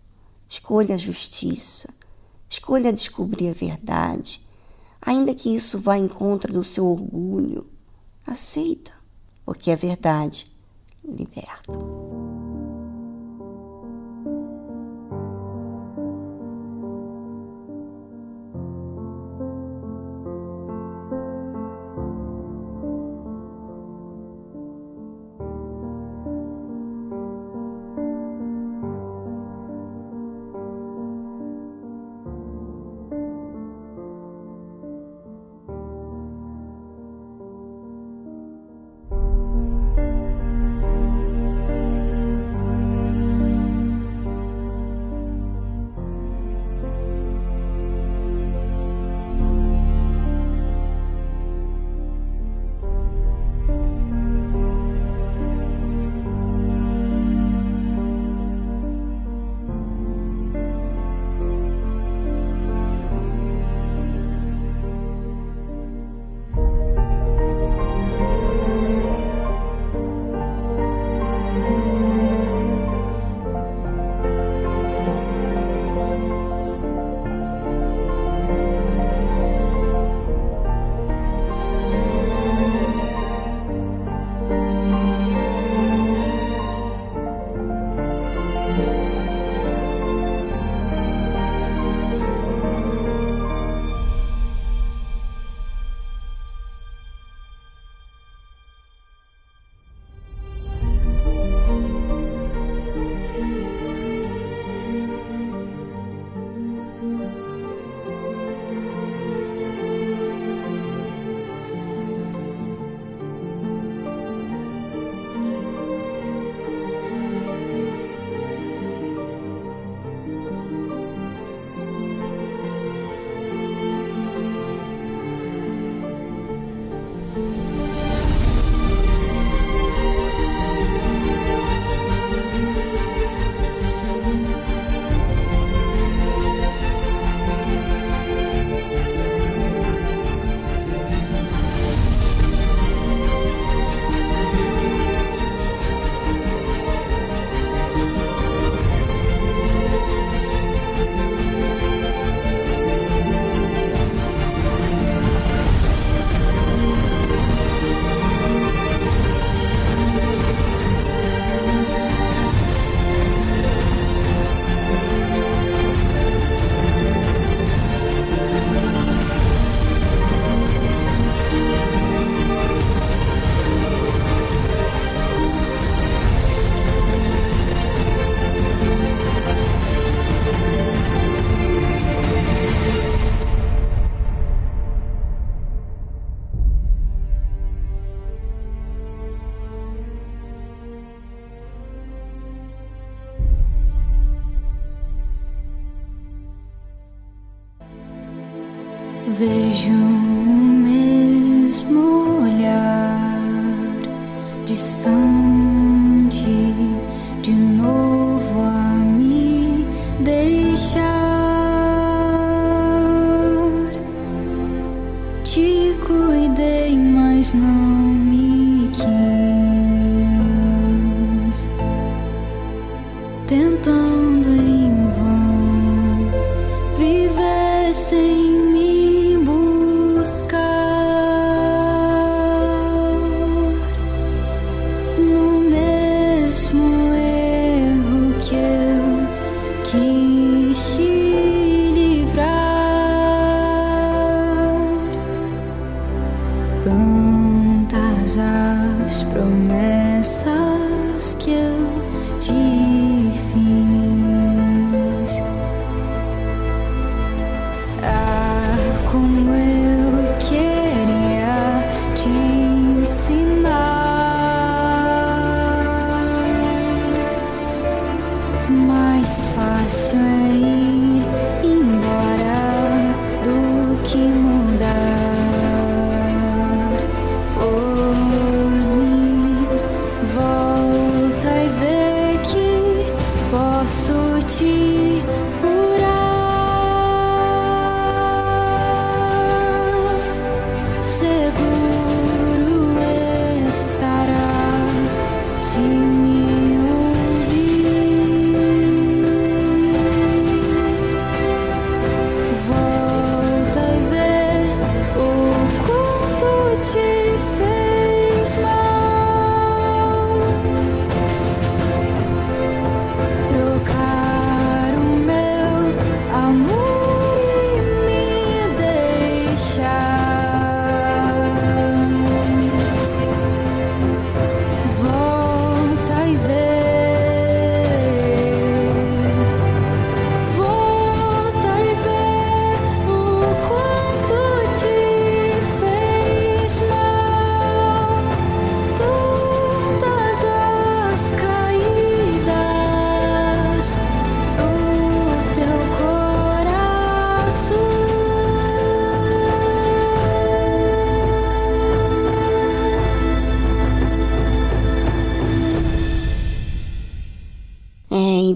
escolha 0.48 0.94
a 0.94 0.98
justiça, 0.98 1.92
escolha 2.48 2.92
descobrir 2.92 3.48
a 3.48 3.52
verdade, 3.52 4.40
ainda 5.02 5.34
que 5.34 5.52
isso 5.52 5.80
vá 5.80 5.98
em 5.98 6.06
contra 6.06 6.52
do 6.52 6.62
seu 6.62 6.86
orgulho. 6.86 7.68
Aceita, 8.24 8.92
porque 9.44 9.72
a 9.72 9.76
verdade 9.76 10.46
liberta. 11.04 11.72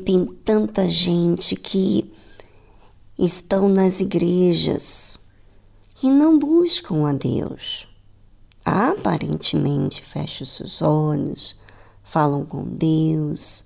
Tem 0.04 0.26
tanta 0.44 0.88
gente 0.88 1.56
que 1.56 2.12
estão 3.18 3.68
nas 3.68 4.00
igrejas 4.00 5.18
e 6.02 6.10
não 6.10 6.38
buscam 6.38 7.08
a 7.08 7.12
Deus. 7.12 7.88
Aparentemente 8.64 10.02
fecham 10.02 10.46
seus 10.46 10.82
olhos, 10.82 11.56
falam 12.02 12.44
com 12.44 12.64
Deus, 12.64 13.64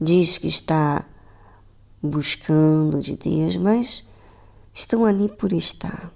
diz 0.00 0.36
que 0.38 0.48
está 0.48 1.06
buscando 2.02 3.00
de 3.00 3.16
Deus, 3.16 3.56
mas 3.56 4.06
estão 4.74 5.04
ali 5.04 5.28
por 5.28 5.52
estar. 5.52 6.12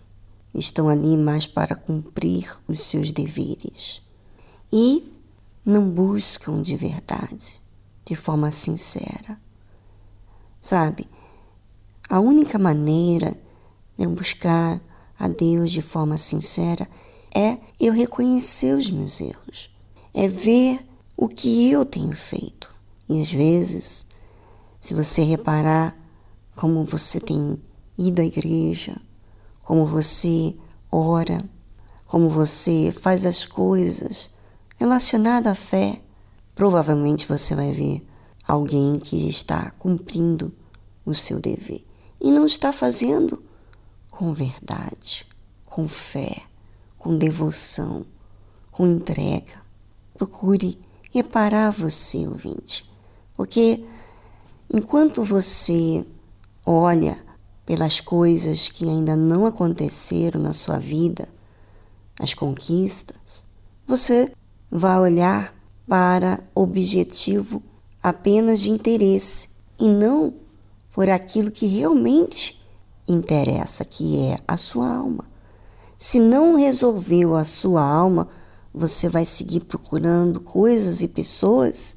Estão 0.55 0.89
ali 0.89 1.17
mais 1.17 1.47
para 1.47 1.77
cumprir 1.77 2.51
os 2.67 2.81
seus 2.81 3.13
deveres. 3.13 4.03
E 4.73 5.13
não 5.65 5.89
buscam 5.89 6.61
de 6.61 6.77
verdade, 6.77 7.60
de 8.11 8.17
forma 8.17 8.51
sincera. 8.51 9.41
Sabe, 10.61 11.09
a 12.09 12.19
única 12.19 12.59
maneira 12.59 13.41
de 13.97 14.03
eu 14.03 14.11
buscar 14.11 14.81
a 15.17 15.29
Deus 15.29 15.71
de 15.71 15.81
forma 15.81 16.19
sincera 16.19 16.89
é 17.33 17.57
eu 17.79 17.93
reconhecer 17.93 18.77
os 18.77 18.91
meus 18.91 19.21
erros, 19.21 19.71
é 20.13 20.27
ver 20.27 20.85
o 21.17 21.29
que 21.29 21.71
eu 21.71 21.85
tenho 21.85 22.17
feito. 22.17 22.75
E 23.09 23.23
às 23.23 23.31
vezes, 23.31 24.05
se 24.81 24.93
você 24.93 25.23
reparar 25.23 25.97
como 26.57 26.85
você 26.85 27.21
tem 27.21 27.63
ido 27.97 28.21
à 28.21 28.25
igreja, 28.25 29.01
como 29.63 29.87
você 29.87 30.57
ora, 30.91 31.49
como 32.09 32.29
você 32.29 32.93
faz 33.01 33.25
as 33.25 33.45
coisas 33.45 34.33
relacionadas 34.81 35.53
à 35.53 35.55
fé, 35.55 36.03
provavelmente 36.61 37.27
você 37.27 37.55
vai 37.55 37.73
ver 37.73 38.07
alguém 38.47 38.99
que 38.99 39.31
está 39.31 39.71
cumprindo 39.79 40.53
o 41.07 41.15
seu 41.15 41.41
dever 41.41 41.83
e 42.21 42.31
não 42.31 42.45
está 42.45 42.71
fazendo 42.71 43.43
com 44.11 44.35
verdade, 44.35 45.27
com 45.65 45.89
fé, 45.89 46.43
com 46.99 47.17
devoção, 47.17 48.05
com 48.71 48.87
entrega. 48.87 49.55
Procure 50.13 50.79
reparar 51.11 51.71
você, 51.71 52.29
ouvinte, 52.29 52.85
porque 53.35 53.83
enquanto 54.71 55.25
você 55.25 56.05
olha 56.67 57.19
pelas 57.65 58.03
coisas 58.03 58.69
que 58.69 58.85
ainda 58.85 59.17
não 59.17 59.47
aconteceram 59.47 60.39
na 60.39 60.53
sua 60.53 60.79
vida, 60.79 61.27
as 62.19 62.35
conquistas, 62.35 63.47
você 63.87 64.31
vai 64.71 64.99
olhar 64.99 65.59
para 65.91 66.39
objetivo 66.55 67.61
apenas 68.01 68.61
de 68.61 68.71
interesse 68.71 69.49
e 69.77 69.89
não 69.89 70.33
por 70.93 71.11
aquilo 71.11 71.51
que 71.51 71.67
realmente 71.67 72.63
interessa, 73.09 73.85
que 73.85 74.21
é 74.21 74.39
a 74.47 74.57
sua 74.57 74.89
alma. 74.89 75.25
Se 75.99 76.21
não 76.21 76.55
resolveu 76.55 77.35
a 77.35 77.43
sua 77.43 77.83
alma, 77.83 78.29
você 78.73 79.09
vai 79.09 79.27
seguir 79.27 79.63
procurando 79.65 80.41
coisas 80.41 81.03
e 81.03 81.09
pessoas 81.09 81.97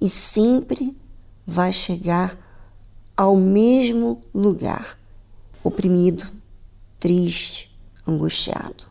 e 0.00 0.08
sempre 0.08 0.96
vai 1.44 1.72
chegar 1.72 2.38
ao 3.16 3.36
mesmo 3.36 4.20
lugar, 4.32 4.96
oprimido, 5.64 6.30
triste, 7.00 7.76
angustiado. 8.06 8.84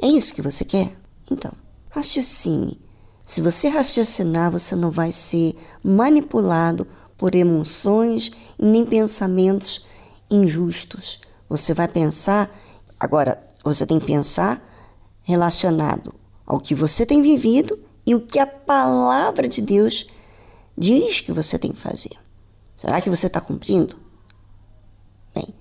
É 0.00 0.06
isso 0.06 0.32
que 0.32 0.40
você 0.40 0.64
quer? 0.64 0.96
Então, 1.30 1.52
raciocine. 1.90 2.83
Se 3.24 3.40
você 3.40 3.68
raciocinar, 3.68 4.50
você 4.50 4.76
não 4.76 4.90
vai 4.90 5.10
ser 5.10 5.54
manipulado 5.82 6.86
por 7.16 7.34
emoções 7.34 8.30
e 8.58 8.64
nem 8.64 8.84
pensamentos 8.84 9.86
injustos. 10.30 11.20
Você 11.48 11.72
vai 11.72 11.88
pensar, 11.88 12.54
agora, 13.00 13.42
você 13.64 13.86
tem 13.86 13.98
que 13.98 14.06
pensar 14.06 14.62
relacionado 15.22 16.14
ao 16.44 16.60
que 16.60 16.74
você 16.74 17.06
tem 17.06 17.22
vivido 17.22 17.78
e 18.06 18.14
o 18.14 18.20
que 18.20 18.38
a 18.38 18.46
palavra 18.46 19.48
de 19.48 19.62
Deus 19.62 20.06
diz 20.76 21.20
que 21.20 21.32
você 21.32 21.58
tem 21.58 21.72
que 21.72 21.80
fazer. 21.80 22.12
Será 22.76 23.00
que 23.00 23.08
você 23.08 23.26
está 23.26 23.40
cumprindo? 23.40 23.96
Bem, 25.34 25.54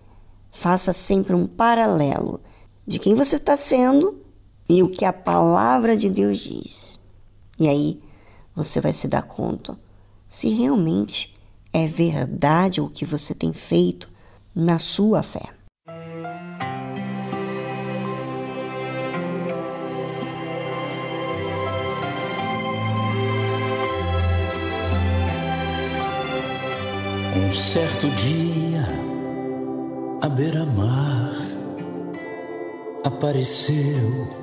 Faça 0.54 0.94
sempre 0.94 1.36
um 1.36 1.48
paralelo 1.48 2.40
de 2.86 3.00
quem 3.00 3.16
você 3.16 3.38
está 3.38 3.58
sendo 3.58 4.22
e 4.70 4.84
o 4.84 4.90
que 4.90 5.04
a 5.04 5.12
palavra 5.12 5.98
de 5.98 6.10
Deus 6.10 6.38
diz. 6.38 7.00
E 7.60 7.68
aí 7.68 8.00
você 8.56 8.82
vai 8.82 8.94
se 8.94 9.08
dar 9.08 9.24
conta 9.24 9.78
se 10.28 10.50
realmente 10.50 11.34
é 11.72 11.88
verdade 11.88 12.82
o 12.82 12.90
que 12.90 13.06
você 13.06 13.34
tem 13.34 13.54
feito 13.54 14.10
na 14.56 14.80
sua 14.80 15.24
fé. 15.24 15.54
Um 27.36 27.52
certo 27.52 28.08
dia, 28.10 28.86
à 30.22 30.30
beira-mar, 30.30 31.36
apareceu 33.04 34.43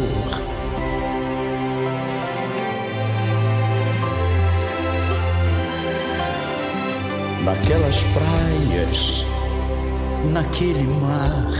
Naquelas 7.51 8.01
praias, 8.13 9.25
naquele 10.23 10.83
mar, 10.83 11.51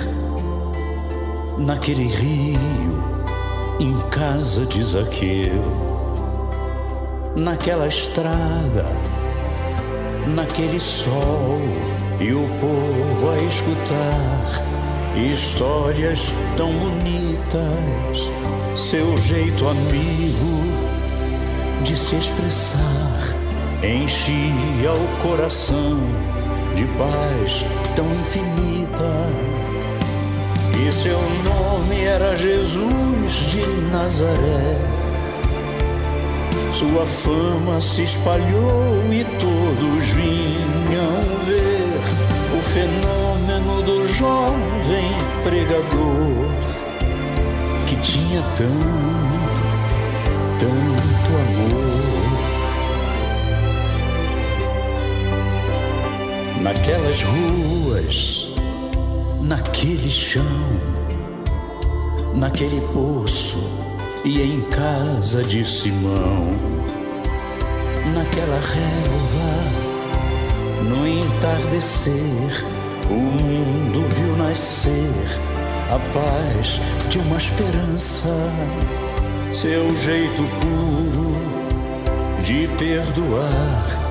naquele 1.57 2.07
rio, 2.07 3.03
em 3.77 3.99
casa 4.09 4.65
de 4.65 4.81
Zaqueu, 4.85 5.61
naquela 7.35 7.87
estrada, 7.89 8.85
naquele 10.33 10.79
sol 10.79 11.59
e 12.21 12.31
o 12.31 12.47
povo 12.61 13.29
a 13.29 13.37
escutar 13.43 14.63
histórias 15.29 16.31
tão 16.55 16.71
bonitas, 16.71 18.29
seu 18.77 19.17
jeito 19.17 19.67
amigo 19.67 20.61
de 21.83 21.97
se 21.97 22.15
expressar 22.15 23.40
enchia 23.83 24.93
o 24.93 25.21
coração 25.23 25.99
de 26.75 26.85
paz 26.97 27.65
tão 27.95 28.05
infinita. 28.13 29.27
E 30.79 30.91
seu 30.91 31.19
nome 31.43 32.03
era 32.03 32.35
Jesus 32.35 33.33
de 33.33 33.65
Nazaré. 33.91 34.77
Sua 36.73 37.05
fama 37.05 37.81
se 37.81 38.03
espalhou 38.03 39.03
e 39.11 39.23
todos 39.39 40.05
vinham 40.09 41.39
ver 41.45 41.81
o 42.57 42.61
fenômeno 42.61 43.81
do 43.83 44.07
jovem 44.07 45.11
pregador 45.43 46.51
que 47.87 47.95
tinha 47.97 48.41
tanto, 48.55 49.61
tanto 50.59 51.29
amor. 51.37 52.10
Naquelas 56.61 57.21
ruas, 57.23 58.53
naquele 59.41 60.11
chão, 60.11 60.43
naquele 62.35 62.79
poço 62.93 63.59
e 64.23 64.41
em 64.41 64.61
casa 64.69 65.43
de 65.43 65.65
Simão, 65.65 66.51
naquela 68.13 68.59
relva, 68.59 69.51
no 70.87 71.07
entardecer, 71.07 72.63
o 73.09 73.13
mundo 73.13 74.07
viu 74.07 74.37
nascer 74.37 75.41
a 75.89 75.99
paz 76.13 76.79
de 77.09 77.17
uma 77.17 77.37
esperança, 77.37 78.27
seu 79.51 79.89
jeito 79.95 80.43
puro 80.61 81.31
de 82.43 82.67
perdoar 82.77 84.10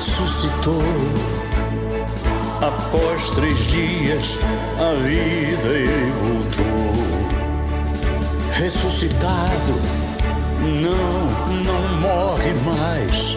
Ressuscitou. 0.00 0.82
Após 2.62 3.28
três 3.30 3.58
dias, 3.66 4.38
a 4.78 4.94
vida 5.04 5.68
ele 5.68 6.12
voltou. 6.22 6.94
Ressuscitado, 8.54 9.74
não, 10.60 11.26
não 11.64 12.00
morre 12.00 12.52
mais. 12.64 13.36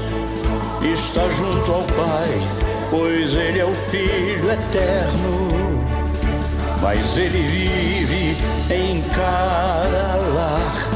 Está 0.81 1.27
junto 1.29 1.69
ao 1.69 1.83
Pai, 1.83 2.29
pois 2.89 3.35
ele 3.35 3.59
é 3.59 3.65
o 3.65 3.73
Filho 3.89 4.49
eterno. 4.49 5.83
Mas 6.81 7.17
ele 7.17 7.41
vive 7.41 8.37
em 8.73 9.01
cada 9.13 10.15
lar 10.33 10.89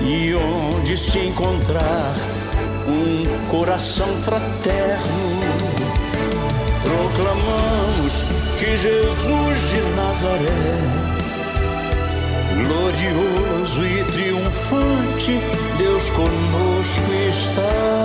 e 0.00 0.34
onde 0.34 0.96
se 0.96 1.18
encontrar 1.20 2.37
um 2.88 3.46
coração 3.50 4.06
fraterno, 4.16 5.38
proclamamos 6.82 8.24
que 8.58 8.76
Jesus 8.76 9.70
de 9.70 9.80
Nazaré, 9.96 10.74
glorioso 12.66 13.84
e 13.86 14.04
triunfante, 14.04 15.40
Deus 15.76 16.10
conosco 16.10 17.12
está. 17.28 17.98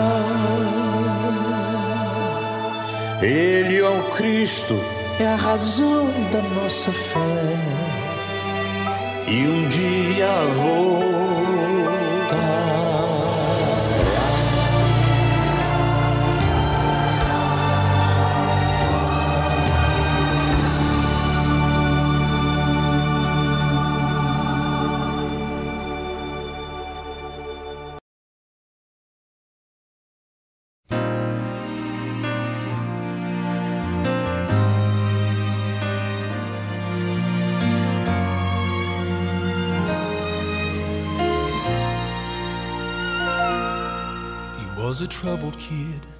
Ele 3.21 3.77
é 3.79 3.89
o 3.89 4.03
Cristo, 4.11 4.77
é 5.19 5.27
a 5.27 5.35
razão 5.35 6.09
da 6.31 6.41
nossa 6.41 6.91
fé. 6.91 7.83
E 9.27 9.47
um 9.47 9.67
dia 9.69 10.27
voltará. 10.55 11.42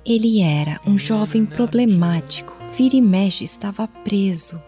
Ele 0.06 0.42
era 0.42 0.80
um 0.86 0.98
jovem 0.98 1.46
problemático. 1.46 2.54
Vira 2.76 2.96
e 2.96 3.02
mexe 3.02 3.44
estava 3.44 3.88
preso. 3.88 4.60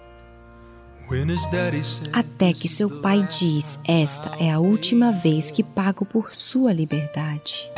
Até 2.11 2.51
que 2.51 2.67
seu 2.67 2.89
pai 3.01 3.27
diz: 3.39 3.77
Esta 3.87 4.35
é 4.39 4.51
a 4.51 4.59
última 4.59 5.11
vez 5.11 5.51
que 5.51 5.63
pago 5.63 6.03
por 6.03 6.31
sua 6.33 6.73
liberdade. 6.73 7.69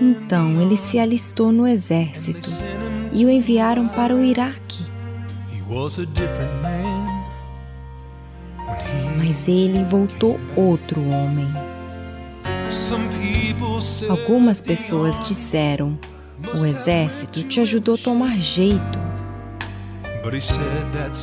Então 0.00 0.60
ele 0.60 0.76
se 0.76 0.98
alistou 0.98 1.52
no 1.52 1.66
exército 1.66 2.50
e 3.12 3.24
o 3.24 3.30
enviaram 3.30 3.86
para 3.88 4.14
o 4.14 4.22
Iraque. 4.22 4.84
Mas 9.16 9.46
ele 9.46 9.84
voltou 9.84 10.40
outro 10.56 11.00
homem. 11.00 11.48
Algumas 14.08 14.60
pessoas 14.60 15.20
disseram: 15.26 15.98
O 16.56 16.64
exército 16.64 17.42
te 17.42 17.60
ajudou 17.60 17.94
a 17.94 17.98
tomar 17.98 18.38
jeito. 18.38 18.98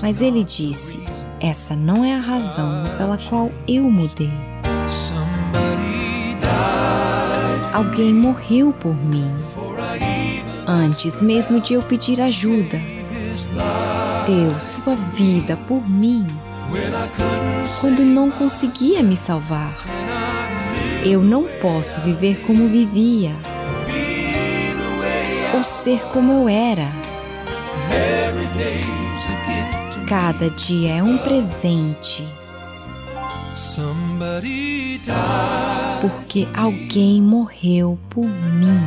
Mas 0.01 0.21
ele 0.21 0.43
disse: 0.43 0.99
Essa 1.39 1.75
não 1.75 2.03
é 2.03 2.15
a 2.15 2.19
razão 2.19 2.83
pela 2.97 3.17
qual 3.17 3.51
eu 3.67 3.83
mudei. 3.83 4.31
Alguém 7.73 8.13
morreu 8.13 8.71
por 8.71 8.95
mim 8.95 9.31
antes 10.67 11.19
mesmo 11.19 11.59
de 11.59 11.73
eu 11.73 11.81
pedir 11.81 12.21
ajuda. 12.21 12.79
Deu 14.25 14.59
sua 14.59 14.95
vida 15.13 15.57
por 15.67 15.88
mim 15.88 16.25
quando 17.79 18.03
não 18.03 18.31
conseguia 18.31 19.03
me 19.03 19.15
salvar. 19.15 20.05
Eu 21.08 21.22
não 21.22 21.43
posso 21.62 22.01
viver 22.01 22.41
como 22.47 22.68
vivia 22.68 23.36
ou 25.53 25.64
ser 25.64 25.99
como 26.12 26.34
eu 26.34 26.49
era. 26.49 26.88
Cada 30.08 30.49
dia 30.49 30.95
é 30.95 31.03
um 31.03 31.20
presente 31.20 32.26
porque 36.01 36.47
alguém 36.56 37.22
morreu 37.22 37.99
por 38.10 38.26
mim. 38.26 38.82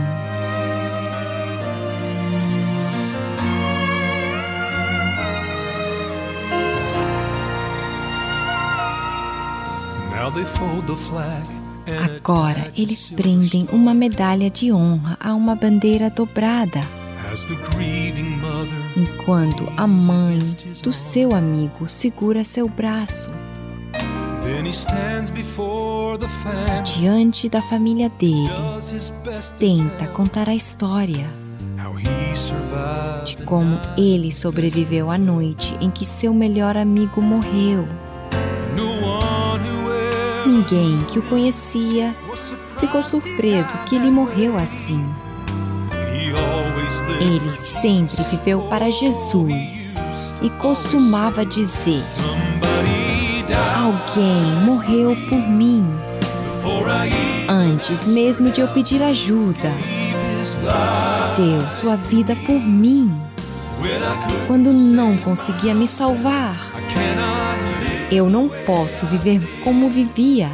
Now 10.11 10.33
they 10.33 10.45
fold 10.45 10.85
the 10.89 10.97
flag 10.97 11.58
Agora 11.97 12.73
eles 12.77 13.07
prendem 13.09 13.67
uma 13.73 13.95
medalha 13.95 14.51
de 14.51 14.73
honra 14.73 15.17
a 15.21 15.35
uma 15.35 15.55
bandeira 15.55 16.11
dobrada, 16.11 16.81
enquanto 18.97 19.73
a 19.77 19.87
mãe 19.87 20.39
do 20.83 20.93
seu 20.93 21.35
amigo 21.35 21.89
segura 21.89 22.45
seu 22.45 22.69
braço 22.69 23.31
diante 26.85 27.49
da 27.49 27.63
família 27.63 28.09
dele. 28.09 28.49
Tenta 29.59 30.07
contar 30.09 30.49
a 30.49 30.55
história 30.55 31.29
de 33.25 33.37
como 33.39 33.79
ele 33.97 34.33
sobreviveu 34.33 35.11
à 35.11 35.19
noite 35.19 35.77
em 35.81 35.91
que 35.91 36.07
seu 36.07 36.33
melhor 36.33 36.77
amigo 36.77 37.21
morreu. 37.21 37.85
Ninguém 40.49 41.01
que 41.01 41.19
o 41.19 41.23
conhecia 41.25 42.17
ficou 42.79 43.03
surpreso 43.03 43.77
que 43.85 43.97
ele 43.97 44.11
morreu 44.11 44.57
assim. 44.57 45.05
Ele 47.21 47.55
sempre 47.59 48.23
viveu 48.31 48.63
para 48.63 48.91
Jesus 48.91 49.97
e 50.41 50.49
costumava 50.49 51.45
dizer: 51.45 52.03
Alguém 53.77 54.43
morreu 54.65 55.15
por 55.29 55.39
mim 55.39 55.85
antes 57.47 58.07
mesmo 58.07 58.51
de 58.51 58.63
eu 58.63 58.69
pedir 58.69 59.03
ajuda. 59.03 59.71
Deu 61.37 61.61
sua 61.73 61.95
vida 61.95 62.35
por 62.47 62.59
mim 62.59 63.15
quando 64.47 64.73
não 64.73 65.19
conseguia 65.19 65.75
me 65.75 65.87
salvar. 65.87 66.73
Eu 68.11 68.31
não 68.31 68.49
posso 68.65 69.05
viver 69.07 69.41
como 69.63 69.91
vivia 69.91 70.51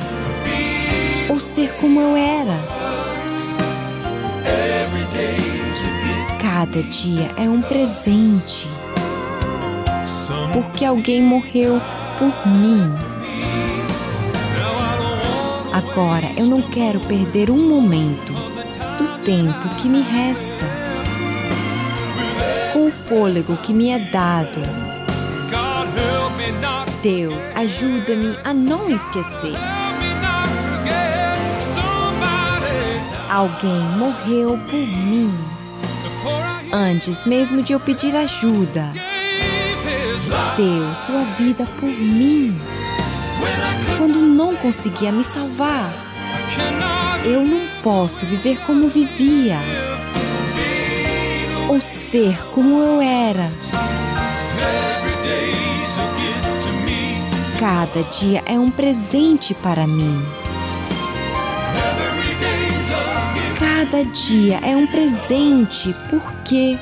ou 1.29 1.39
ser 1.39 1.73
como 1.75 2.01
eu 2.01 2.17
era. 2.17 2.59
Cada 6.41 6.83
dia 6.83 7.31
é 7.37 7.49
um 7.49 7.63
presente 7.63 8.69
porque 10.53 10.85
alguém 10.85 11.23
morreu 11.23 11.81
por 12.19 12.47
mim. 12.47 12.91
Agora 15.73 16.33
eu 16.37 16.47
não 16.47 16.63
quero 16.63 17.01
perder 17.01 17.51
um 17.51 17.69
momento 17.69 18.33
do 18.99 19.25
tempo 19.25 19.69
que 19.77 19.89
me 19.89 20.01
resta. 20.01 20.65
Com 22.73 22.87
o 22.87 22.93
fôlego 22.93 23.57
que 23.59 23.73
me 23.73 23.91
é 23.91 23.99
dado, 23.99 24.61
Deus, 27.05 27.51
ajuda-me 27.55 28.35
a 28.45 28.55
não 28.55 28.89
esquecer. 28.89 29.53
Alguém 33.29 33.83
morreu 33.99 34.59
por 34.71 34.79
mim 34.79 35.37
antes 36.73 37.23
mesmo 37.25 37.63
de 37.63 37.75
eu 37.75 37.81
pedir 37.81 38.17
ajuda. 38.17 38.91
Deu 40.57 40.95
sua 41.05 41.25
vida 41.37 41.67
por 41.79 41.91
mim 41.91 42.59
quando 43.99 44.19
não 44.21 44.57
conseguia 44.57 45.13
me 45.13 45.25
salvar. 45.25 45.93
Eu 47.23 47.43
não 47.43 47.61
posso 47.83 48.25
viver 48.25 48.59
como 48.65 48.89
vivia 48.89 49.59
ou 51.69 51.83
ser 51.83 52.43
como 52.47 52.81
eu 52.81 53.03
era. 53.03 53.51
Cada 57.59 58.03
dia 58.11 58.43
é 58.47 58.59
um 58.59 58.71
presente 58.71 59.55
para 59.55 59.87
mim. 59.87 60.23
Cada 63.59 64.05
dia 64.05 64.59
é 64.63 64.77
um 64.77 64.87
presente 64.87 65.95
porque 66.11 66.77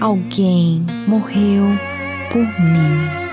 alguém 0.00 0.84
morreu 1.06 1.64
por 2.32 2.42
mim. 2.60 3.24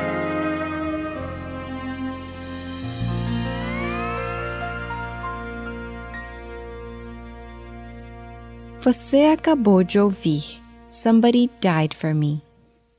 Você 8.81 9.25
acabou 9.25 9.83
de 9.83 9.99
ouvir 9.99 10.61
Somebody 10.87 11.49
Died 11.61 11.95
for 11.95 12.13
Me, 12.15 12.41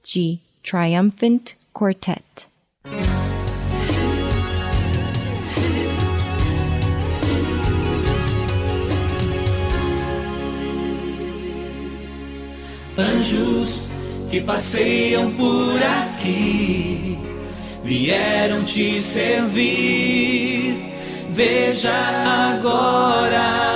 de 0.04 0.38
Triumphant 0.62 1.54
Quartet. 1.72 2.48
Anjos 12.98 13.92
que 14.30 14.40
passeiam 14.40 15.32
por 15.32 15.82
aqui 15.82 17.18
vieram 17.82 18.64
te 18.64 19.00
servir. 19.00 20.92
Veja 21.30 21.92
agora. 22.52 23.72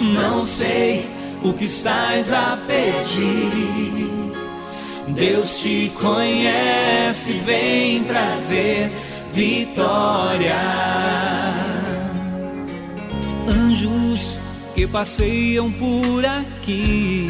Não 0.00 0.46
sei 0.46 1.09
o 1.42 1.52
que 1.52 1.64
estás 1.64 2.32
a 2.32 2.58
pedir. 2.66 4.10
Deus 5.08 5.58
te 5.58 5.90
conhece, 6.00 7.32
vem 7.44 8.04
trazer 8.04 8.90
vitória. 9.32 10.56
Anjos 13.48 14.38
que 14.74 14.86
passeiam 14.86 15.70
por 15.72 16.24
aqui 16.24 17.28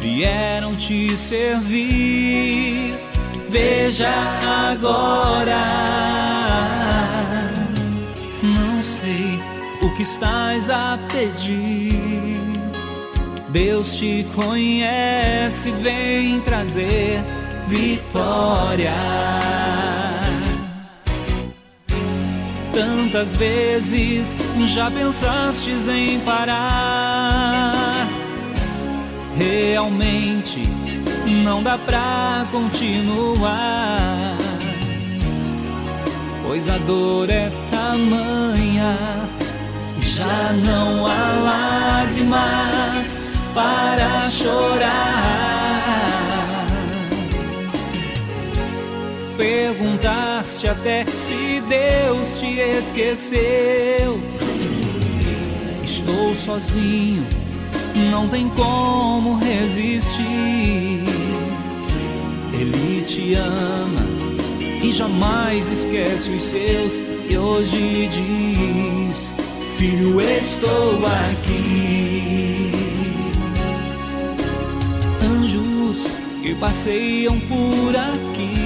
vieram 0.00 0.74
te 0.76 1.16
servir. 1.16 2.98
Veja 3.48 4.10
agora. 4.70 5.62
Não 8.42 8.82
sei 8.82 9.38
o 9.82 9.94
que 9.94 10.02
estás 10.02 10.68
a 10.68 10.98
pedir. 11.12 12.11
Deus 13.52 13.96
te 13.96 14.26
conhece, 14.34 15.70
vem 15.72 16.40
trazer 16.40 17.22
vitória. 17.68 18.94
Tantas 22.72 23.36
vezes 23.36 24.34
já 24.68 24.90
pensastes 24.90 25.86
em 25.86 26.18
parar. 26.20 28.08
Realmente 29.36 30.62
não 31.44 31.62
dá 31.62 31.76
pra 31.76 32.46
continuar. 32.50 34.38
Pois 36.42 36.70
a 36.70 36.78
dor 36.78 37.28
é 37.28 37.52
tamanha 37.70 38.96
já 40.00 40.52
não 40.52 41.06
há 41.06 41.32
lágrimas 41.44 43.20
para 43.54 44.30
chorar. 44.30 45.42
Perguntaste 49.36 50.68
até 50.68 51.04
se 51.06 51.62
Deus 51.68 52.38
te 52.38 52.58
esqueceu. 52.60 54.20
Estou 55.82 56.34
sozinho, 56.34 57.26
não 58.10 58.28
tem 58.28 58.48
como 58.50 59.38
resistir. 59.38 61.02
Ele 62.52 63.04
te 63.06 63.34
ama 63.34 64.06
e 64.82 64.92
jamais 64.92 65.68
esquece 65.68 66.30
os 66.30 66.42
seus. 66.42 67.02
E 67.28 67.36
hoje 67.36 68.08
diz: 68.08 69.32
Filho, 69.76 70.20
estou 70.20 71.00
aqui. 71.06 72.11
Que 76.42 76.54
passeiam 76.56 77.38
por 77.40 77.96
aqui 77.96 78.62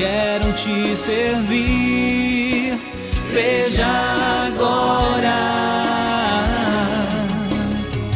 vieram 0.00 0.52
te 0.52 0.96
servir. 0.96 2.78
Veja 3.32 3.86
agora. 4.46 5.40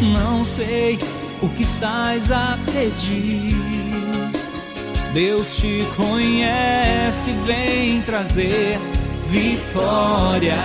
Não 0.00 0.44
sei 0.44 0.98
o 1.42 1.48
que 1.48 1.62
estás 1.62 2.30
a 2.30 2.58
pedir. 2.66 3.54
Deus 5.12 5.56
te 5.56 5.84
conhece, 5.96 7.30
vem 7.46 8.02
trazer 8.02 8.78
vitória. 9.28 10.56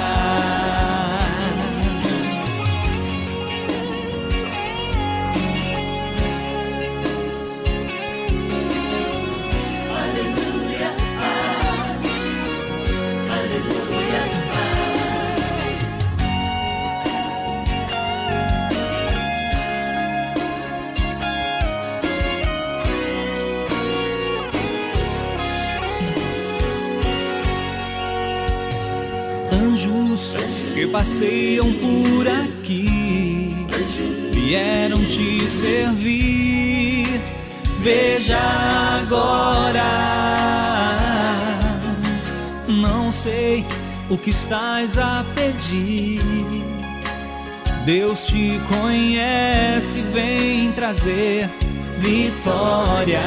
Anjos 29.80 30.36
que 30.74 30.86
passeiam 30.88 31.72
por 31.72 32.28
aqui 32.28 33.56
vieram 34.34 35.06
te 35.06 35.50
servir. 35.50 37.22
Veja 37.80 38.42
agora. 39.02 39.88
Não 42.68 43.10
sei 43.10 43.66
o 44.10 44.18
que 44.18 44.32
estás 44.32 44.98
a 44.98 45.24
pedir. 45.34 46.20
Deus 47.86 48.26
te 48.26 48.60
conhece, 48.68 50.02
vem 50.12 50.74
trazer 50.74 51.50
vitória. 52.00 53.22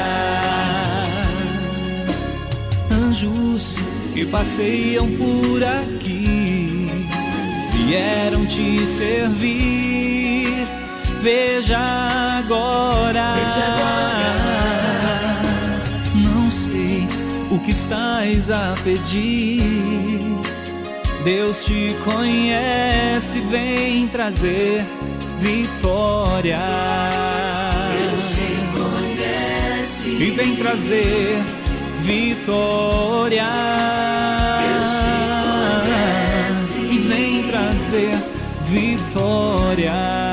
Anjos 2.91 3.77
que 4.13 4.27
passeiam 4.27 5.09
por 5.13 5.65
aqui 5.65 6.12
vieram 7.85 8.47
te 8.47 8.87
servir. 8.87 10.67
Veja 11.21 11.79
agora. 12.39 13.35
Veja 13.35 13.65
agora. 13.75 15.43
Não 16.15 16.51
sei 16.51 17.07
o 17.51 17.59
que 17.59 17.71
estás 17.71 18.51
a 18.51 18.75
pedir. 18.83 20.23
Deus 21.25 21.65
te 21.65 21.95
conhece, 22.05 23.41
vem 23.43 24.09
trazer 24.09 24.85
vitória. 25.39 26.59
Deus 27.93 28.35
te 28.35 28.57
conhece. 28.77 30.11
E 30.11 30.31
vem 30.33 30.57
trazer 30.57 31.41
vitória. 32.01 33.47
Vitória. 38.71 40.32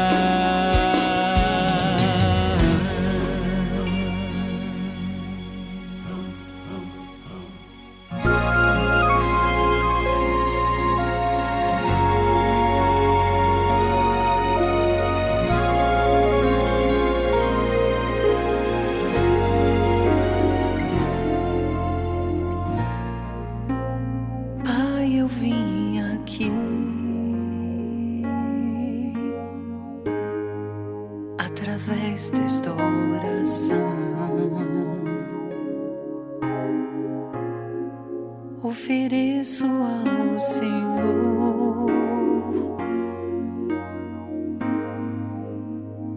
Ofereço 38.90 39.68
ao 39.68 40.40
Senhor 40.40 41.92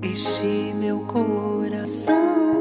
este 0.02 0.72
meu 0.80 1.00
coração. 1.00 2.51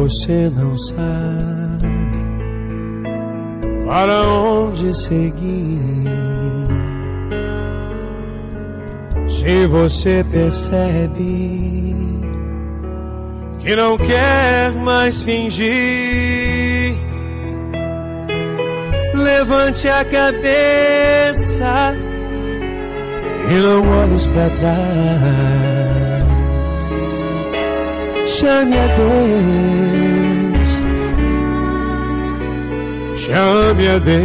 você 0.00 0.50
não 0.56 0.78
sabe 0.78 0.96
para 3.84 4.22
onde 4.22 4.96
seguir. 4.96 6.08
Se 9.28 9.66
você 9.66 10.24
percebe 10.30 11.94
que 13.58 13.76
não 13.76 13.98
quer 13.98 14.72
mais 14.72 15.22
fingir, 15.22 16.96
levante 19.14 19.86
a 19.86 20.02
cabeça 20.02 21.94
e 23.50 23.52
não 23.52 23.82
olhe 24.00 24.18
para 24.32 24.48
trás 24.58 26.09
chame 28.40 28.76
a 28.78 28.86
Deus, 28.96 30.70
chame 33.16 33.88
a 33.88 33.98
Deus. 33.98 34.20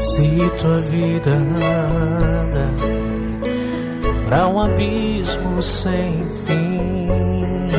Se 0.00 0.28
tua 0.58 0.80
vida. 0.80 1.34
Anda 1.34 2.66
para 4.26 4.48
um 4.48 4.60
abismo 4.60 5.62
sem 5.62 6.24
fim, 6.46 7.70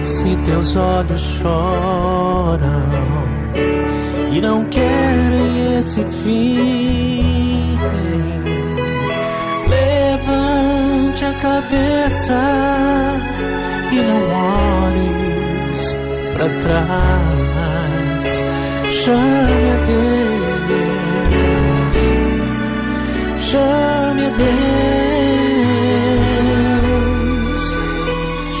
se 0.00 0.36
teus 0.44 0.76
olhos 0.76 1.20
choram 1.20 2.88
e 4.32 4.40
não 4.40 4.64
querem 4.64 5.76
esse 5.78 6.04
fim. 6.04 7.37
Levante 11.18 11.24
a 11.24 11.32
cabeça 11.40 12.38
e 13.90 13.96
não 13.96 14.22
olhes 14.86 15.96
para 16.32 16.48
trás. 16.62 18.32
Chame 18.92 19.70
a 19.72 19.76
Deus. 19.88 21.96
Chame 23.40 24.26
a 24.26 24.30
Deus. 24.30 24.44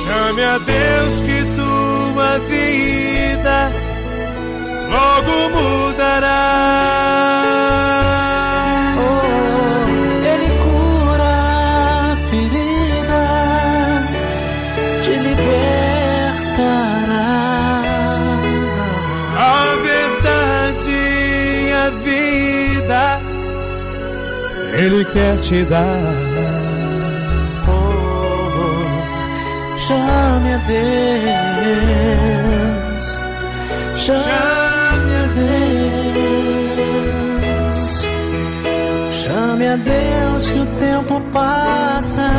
Chame 0.02 0.42
a 0.42 0.58
Deus 0.58 1.20
que 1.20 1.44
tua 1.54 2.40
vida 2.48 3.70
logo 4.90 5.48
mudará. 5.50 7.57
Ele 24.88 25.04
quer 25.04 25.36
te 25.40 25.64
dar. 25.66 25.84
Chame 29.86 30.54
a 30.54 30.58
Deus, 30.66 31.06
chame 33.96 35.14
a 35.14 35.26
Deus, 37.04 38.06
chame 39.12 39.66
a 39.66 39.76
Deus 39.76 40.48
que 40.48 40.58
o 40.58 40.66
tempo 40.78 41.20
passa 41.32 42.30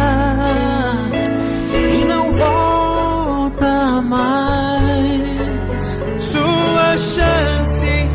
e 1.94 2.04
não 2.06 2.32
volta 2.32 4.02
mais. 4.02 6.00
Sua 6.18 6.98
chance, 6.98 8.10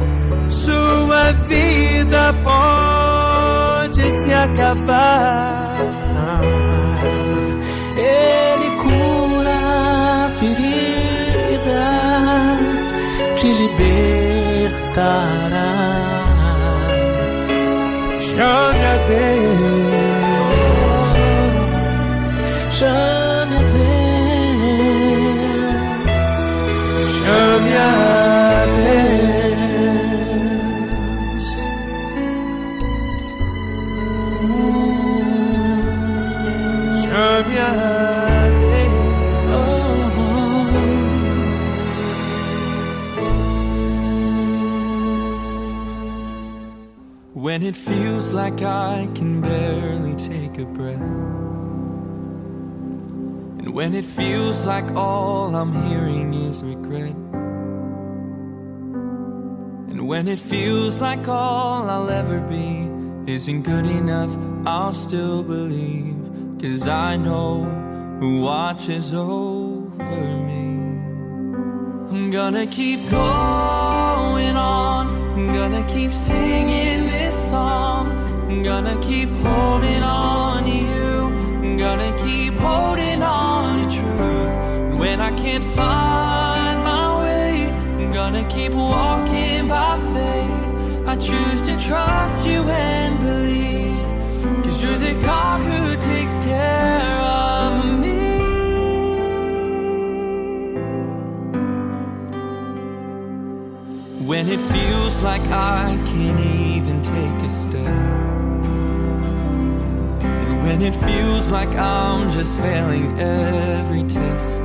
sua 0.49 1.30
vida 1.47 2.35
pode 2.43 2.93
acabar. 4.45 5.76
Ele 7.97 8.68
cura 8.82 9.57
a 10.26 10.30
ferida, 10.38 11.84
te 13.36 13.49
libertará. 13.61 14.42
Chame 18.20 18.84
a 18.95 18.97
like 48.45 48.62
I 48.62 49.09
can 49.14 49.40
barely 49.40 50.14
take 50.16 50.59
a 50.59 50.66
breath. 50.66 51.01
And 53.59 53.72
when 53.72 53.95
it 53.95 54.05
feels 54.05 54.66
like 54.66 54.90
all 54.95 55.57
I'm 55.57 55.72
hearing 55.88 56.34
is 56.34 56.62
regret. 56.62 57.16
And 59.90 60.07
when 60.07 60.28
it 60.28 60.38
feels 60.38 61.01
like 61.01 61.26
all 61.26 61.88
I'll 61.88 62.11
ever 62.11 62.40
be 62.40 62.86
isn't 63.32 63.62
good 63.62 63.86
enough, 63.86 64.36
I'll 64.66 64.92
still 64.92 65.42
believe. 65.42 66.14
Cause 66.61 66.86
I 66.86 67.16
know 67.16 67.64
who 68.20 68.42
watches 68.42 69.14
over 69.14 70.24
me. 70.51 70.64
I'm 72.12 72.30
gonna 72.30 72.66
keep 72.66 73.09
going 73.09 74.57
on. 74.57 75.05
I'm 75.34 75.47
gonna 75.55 75.84
keep 75.88 76.12
singing 76.12 77.07
this 77.07 77.34
song. 77.49 78.13
Gonna 78.62 78.96
keep 79.00 79.28
holding 79.28 80.02
on 80.02 80.64
to 80.64 80.70
you. 80.70 81.76
Gonna 81.76 82.16
keep 82.24 82.55
holding 82.55 83.22
on 83.22 83.82
to 83.82 83.96
truth. 83.96 84.98
When 84.98 85.20
I 85.20 85.32
can't 85.36 85.64
find 85.64 86.82
my 86.84 87.20
way, 87.22 88.12
gonna 88.12 88.44
keep 88.48 88.72
walking 88.72 89.68
by 89.68 89.98
faith. 90.14 91.09
I 91.09 91.16
choose 91.16 91.62
to 91.62 91.76
trust 91.78 92.46
you 92.46 92.62
and 92.62 93.18
believe. 93.20 94.64
Cause 94.64 94.82
you're 94.82 94.98
the 94.98 95.14
God 95.20 95.61
who 95.61 95.96
takes 95.96 96.36
care 96.38 97.20
of 97.20 97.98
me. 98.00 98.24
When 104.26 104.48
it 104.48 104.61
feels 104.72 105.22
like 105.22 105.42
I 105.48 106.00
can't 106.07 106.40
even 106.40 107.02
take 107.02 107.42
a 107.42 107.50
step. 107.50 108.23
When 110.64 110.80
it 110.80 110.96
feels 110.96 111.52
like 111.52 111.74
I'm 111.76 112.30
just 112.30 112.58
failing 112.58 113.20
every 113.20 114.02
test. 114.04 114.62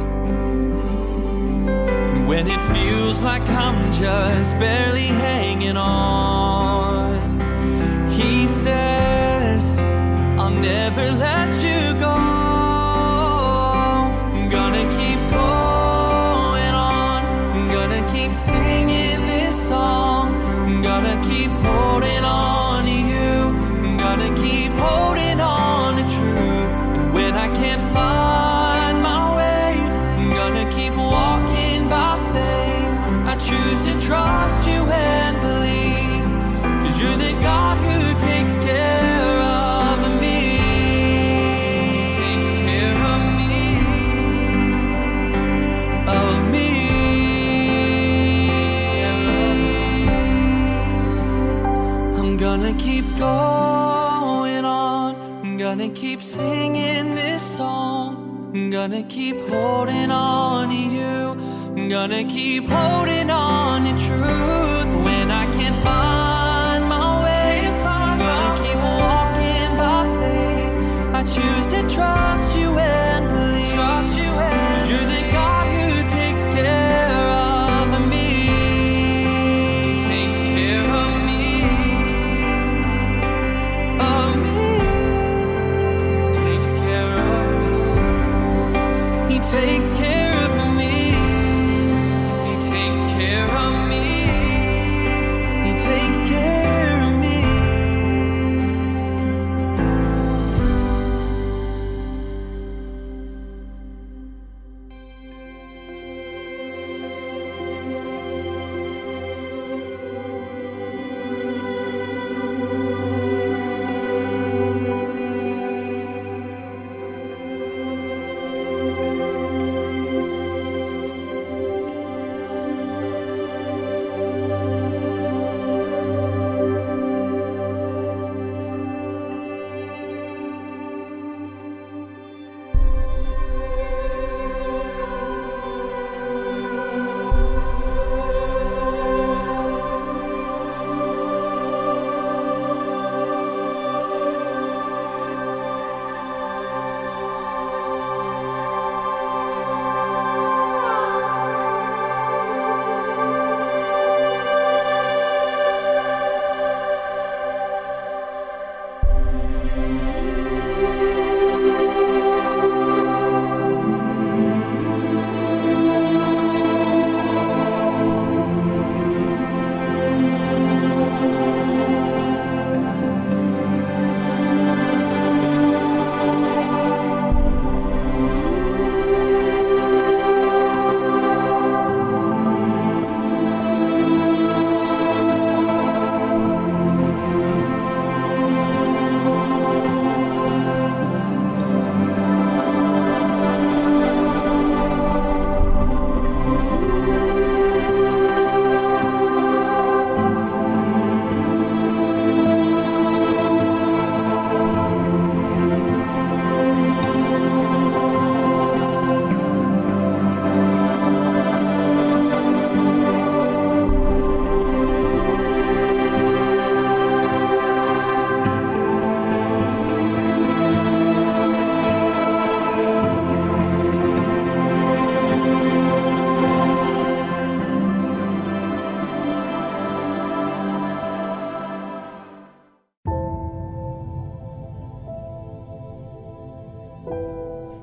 When 2.26 2.48
it 2.48 2.62
feels 2.74 3.22
like 3.22 3.48
I'm 3.50 3.92
just 3.92 4.58
barely 4.58 5.08
hanging 5.08 5.76
on. 5.76 7.20
He 8.12 8.48
says, 8.48 9.78
I'll 10.40 10.50
never 10.50 11.12
let 11.12 11.54
you 11.56 11.94
go. 12.00 12.16
I'm 14.38 14.50
gonna 14.50 14.86
keep 14.98 15.20
going 15.32 16.76
on. 16.96 17.26
I'm 17.56 17.68
gonna 17.68 18.08
keep 18.14 18.32
singing 18.32 19.28
this 19.28 19.68
song. 19.68 20.34
I'm 20.66 20.82
gonna 20.82 21.22
keep 21.30 21.52
holding 21.52 22.24
on 22.24 22.86
to 22.86 22.92
you. 23.12 23.50
I'm 23.84 23.98
gonna 23.98 24.34
keep 24.38 24.72
holding 24.72 25.42
on 25.42 25.59
going 53.20 54.66
on. 54.66 55.58
Gonna 55.58 55.90
keep 55.90 56.22
singing 56.22 57.16
this 57.16 57.44
song. 57.58 58.72
Gonna 58.72 59.04
keep 59.04 59.38
holding 59.50 60.10
on 60.10 60.70
to 60.70 60.76
you. 60.76 61.90
Gonna 61.90 62.24
keep 62.24 62.66
holding 62.66 63.30
on 63.30 63.84
to 63.86 63.92
truth 64.08 64.92
when 65.06 65.30
I 65.32 65.46
can't 65.58 65.76
find 65.88 66.86
my 66.96 67.24
way. 67.24 67.68
I'm 67.86 68.18
gonna 68.28 68.54
keep 68.64 68.80
walking 69.04 69.72
by 69.84 70.02
faith. 70.20 70.74
I 71.20 71.22
choose 71.36 71.68
to 71.74 71.80
trust 71.96 72.58
you 72.58 72.69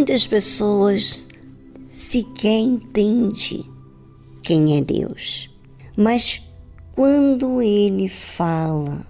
Muitas 0.00 0.26
pessoas 0.26 1.28
sequer 1.86 2.58
entendem 2.58 3.70
quem 4.42 4.78
é 4.78 4.80
Deus. 4.80 5.50
Mas 5.94 6.42
quando 6.94 7.60
ele 7.60 8.08
fala, 8.08 9.06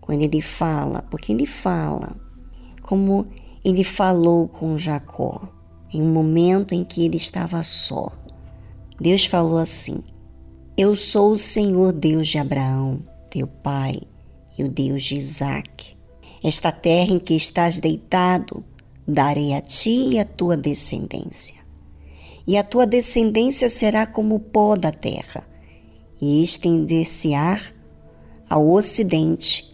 quando 0.00 0.22
ele 0.22 0.40
fala, 0.40 1.02
porque 1.10 1.30
ele 1.30 1.44
fala, 1.44 2.16
como 2.80 3.26
ele 3.62 3.84
falou 3.84 4.48
com 4.48 4.78
Jacó, 4.78 5.46
em 5.92 6.00
um 6.00 6.10
momento 6.10 6.74
em 6.74 6.84
que 6.84 7.04
ele 7.04 7.18
estava 7.18 7.62
só. 7.62 8.10
Deus 8.98 9.26
falou 9.26 9.58
assim: 9.58 10.02
Eu 10.74 10.96
sou 10.96 11.32
o 11.32 11.38
Senhor 11.38 11.92
Deus 11.92 12.28
de 12.28 12.38
Abraão, 12.38 13.02
teu 13.28 13.46
pai, 13.46 14.00
e 14.58 14.64
o 14.64 14.70
Deus 14.70 15.02
de 15.02 15.16
Isaque. 15.16 15.98
Esta 16.42 16.72
terra 16.72 17.12
em 17.12 17.18
que 17.18 17.34
estás 17.34 17.78
deitado, 17.78 18.64
darei 19.06 19.54
a 19.54 19.60
ti 19.60 20.10
e 20.10 20.18
a 20.18 20.24
tua 20.24 20.56
descendência. 20.56 21.62
E 22.46 22.56
a 22.56 22.62
tua 22.62 22.86
descendência 22.86 23.70
será 23.70 24.06
como 24.06 24.34
o 24.34 24.40
pó 24.40 24.76
da 24.76 24.92
terra, 24.92 25.48
e 26.20 26.42
estender-se-á 26.42 27.60
ao 28.48 28.70
ocidente, 28.70 29.72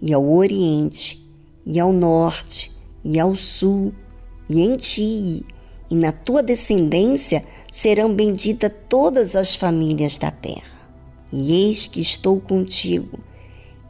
e 0.00 0.12
ao 0.12 0.28
oriente, 0.30 1.26
e 1.64 1.80
ao 1.80 1.92
norte, 1.92 2.70
e 3.02 3.18
ao 3.18 3.34
sul, 3.34 3.92
e 4.48 4.60
em 4.60 4.74
ti 4.74 5.44
e 5.90 5.96
na 5.96 6.12
tua 6.12 6.42
descendência 6.42 7.44
serão 7.70 8.14
benditas 8.14 8.72
todas 8.88 9.34
as 9.34 9.56
famílias 9.56 10.16
da 10.18 10.30
terra. 10.30 10.88
E 11.32 11.64
eis 11.64 11.86
que 11.86 12.00
estou 12.00 12.40
contigo, 12.40 13.18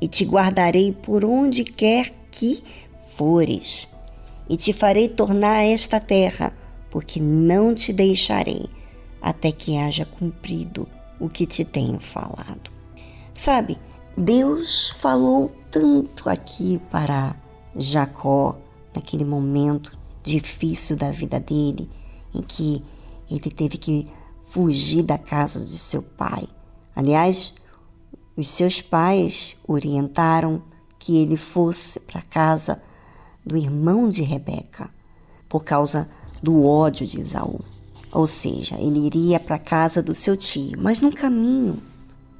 e 0.00 0.08
te 0.08 0.24
guardarei 0.24 0.92
por 0.92 1.24
onde 1.24 1.62
quer 1.62 2.10
que 2.30 2.62
fores 3.16 3.86
e 4.50 4.56
te 4.56 4.72
farei 4.72 5.08
tornar 5.08 5.62
esta 5.62 6.00
terra, 6.00 6.52
porque 6.90 7.20
não 7.20 7.72
te 7.72 7.92
deixarei 7.92 8.68
até 9.22 9.52
que 9.52 9.78
haja 9.78 10.04
cumprido 10.04 10.88
o 11.20 11.28
que 11.28 11.46
te 11.46 11.64
tenho 11.64 12.00
falado. 12.00 12.68
Sabe, 13.32 13.78
Deus 14.16 14.90
falou 14.98 15.52
tanto 15.70 16.28
aqui 16.28 16.82
para 16.90 17.36
Jacó, 17.76 18.58
naquele 18.92 19.24
momento 19.24 19.96
difícil 20.20 20.96
da 20.96 21.12
vida 21.12 21.38
dele, 21.38 21.88
em 22.34 22.42
que 22.42 22.82
ele 23.30 23.52
teve 23.52 23.78
que 23.78 24.10
fugir 24.42 25.04
da 25.04 25.16
casa 25.16 25.60
de 25.60 25.78
seu 25.78 26.02
pai. 26.02 26.48
Aliás, 26.96 27.54
os 28.36 28.48
seus 28.48 28.80
pais 28.80 29.56
orientaram 29.64 30.60
que 30.98 31.18
ele 31.18 31.36
fosse 31.36 32.00
para 32.00 32.18
a 32.18 32.24
casa 32.24 32.82
do 33.50 33.56
irmão 33.56 34.08
de 34.08 34.22
Rebeca, 34.22 34.88
por 35.48 35.64
causa 35.64 36.08
do 36.40 36.64
ódio 36.64 37.04
de 37.04 37.18
Esaú. 37.18 37.58
Ou 38.12 38.24
seja, 38.24 38.76
ele 38.78 39.00
iria 39.00 39.40
para 39.40 39.56
a 39.56 39.58
casa 39.58 40.00
do 40.00 40.14
seu 40.14 40.36
tio, 40.36 40.78
mas 40.80 41.00
no 41.00 41.12
caminho, 41.12 41.82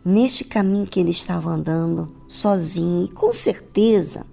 neste 0.04 0.44
caminho 0.44 0.86
que 0.86 1.00
ele 1.00 1.10
estava 1.10 1.50
andando 1.50 2.14
sozinho, 2.28 3.06
e 3.06 3.08
com 3.08 3.32
certeza, 3.32 4.24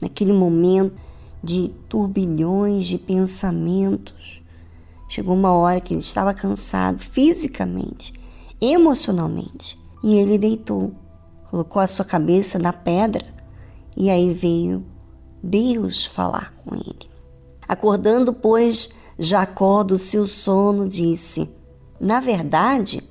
naquele 0.00 0.32
momento 0.32 0.96
de 1.42 1.70
turbilhões 1.90 2.86
de 2.86 2.96
pensamentos, 2.96 4.42
chegou 5.06 5.34
uma 5.34 5.52
hora 5.52 5.78
que 5.78 5.92
ele 5.92 6.00
estava 6.00 6.32
cansado 6.32 7.00
fisicamente, 7.00 8.14
emocionalmente, 8.58 9.78
e 10.02 10.14
ele 10.14 10.38
deitou, 10.38 10.94
colocou 11.50 11.82
a 11.82 11.86
sua 11.86 12.04
cabeça 12.06 12.58
na 12.58 12.72
pedra, 12.72 13.26
e 13.94 14.08
aí 14.08 14.32
veio 14.32 14.93
Deus 15.44 16.06
falar 16.06 16.54
com 16.64 16.74
ele. 16.74 17.10
Acordando, 17.68 18.32
pois, 18.32 18.88
Jacó 19.18 19.82
do 19.82 19.98
seu 19.98 20.26
sono, 20.26 20.88
disse: 20.88 21.50
Na 22.00 22.18
verdade, 22.18 23.02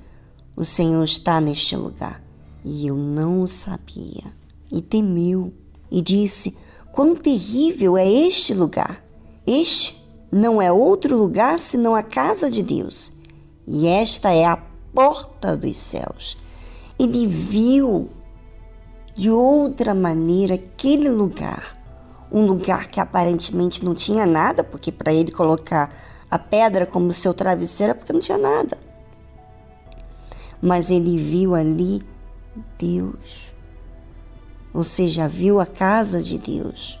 o 0.56 0.64
Senhor 0.64 1.04
está 1.04 1.40
neste 1.40 1.76
lugar, 1.76 2.20
e 2.64 2.88
eu 2.88 2.96
não 2.96 3.42
o 3.42 3.48
sabia. 3.48 4.34
E 4.70 4.82
temeu, 4.82 5.52
e 5.88 6.02
disse: 6.02 6.56
Quão 6.90 7.14
terrível 7.14 7.96
é 7.96 8.10
este 8.10 8.52
lugar! 8.52 9.04
Este 9.46 10.04
não 10.32 10.60
é 10.60 10.72
outro 10.72 11.16
lugar 11.16 11.60
senão 11.60 11.94
a 11.94 12.02
casa 12.02 12.50
de 12.50 12.64
Deus, 12.64 13.12
e 13.64 13.86
esta 13.86 14.32
é 14.32 14.44
a 14.44 14.56
porta 14.92 15.56
dos 15.56 15.76
céus. 15.76 16.36
Ele 16.98 17.28
viu 17.28 18.08
de 19.14 19.30
outra 19.30 19.94
maneira 19.94 20.54
aquele 20.56 21.08
lugar 21.08 21.83
um 22.34 22.46
lugar 22.46 22.88
que 22.88 22.98
aparentemente 22.98 23.84
não 23.84 23.94
tinha 23.94 24.26
nada, 24.26 24.64
porque 24.64 24.90
para 24.90 25.14
ele 25.14 25.30
colocar 25.30 25.94
a 26.28 26.36
pedra 26.36 26.84
como 26.84 27.12
seu 27.12 27.32
travesseiro 27.32 27.92
é 27.92 27.94
porque 27.94 28.12
não 28.12 28.18
tinha 28.18 28.36
nada. 28.36 28.76
Mas 30.60 30.90
ele 30.90 31.16
viu 31.16 31.54
ali 31.54 32.02
Deus, 32.76 33.52
ou 34.72 34.82
seja, 34.82 35.28
viu 35.28 35.60
a 35.60 35.66
casa 35.66 36.20
de 36.20 36.36
Deus. 36.36 36.98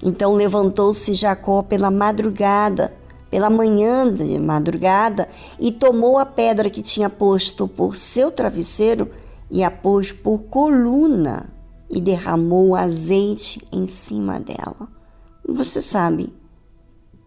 Então 0.00 0.34
levantou-se 0.34 1.14
Jacó 1.14 1.62
pela 1.62 1.90
madrugada, 1.90 2.94
pela 3.28 3.50
manhã 3.50 4.08
de 4.08 4.38
madrugada, 4.38 5.28
e 5.58 5.72
tomou 5.72 6.16
a 6.16 6.24
pedra 6.24 6.70
que 6.70 6.80
tinha 6.80 7.10
posto 7.10 7.66
por 7.66 7.96
seu 7.96 8.30
travesseiro 8.30 9.10
e 9.50 9.64
a 9.64 9.70
pôs 9.70 10.12
por 10.12 10.44
coluna 10.44 11.55
e 11.88 12.00
derramou 12.00 12.74
azeite 12.74 13.66
em 13.72 13.86
cima 13.86 14.40
dela. 14.40 14.88
Você 15.48 15.80
sabe, 15.80 16.34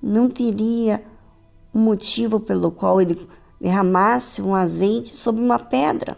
não 0.01 0.29
teria 0.29 1.03
um 1.73 1.79
motivo 1.79 2.39
pelo 2.39 2.71
qual 2.71 2.99
ele 2.99 3.27
derramasse 3.59 4.41
um 4.41 4.55
azeite 4.55 5.09
sobre 5.09 5.41
uma 5.41 5.59
pedra. 5.59 6.17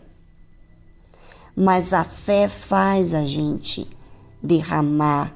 Mas 1.55 1.93
a 1.93 2.03
fé 2.03 2.47
faz 2.47 3.13
a 3.13 3.25
gente 3.25 3.87
derramar, 4.41 5.35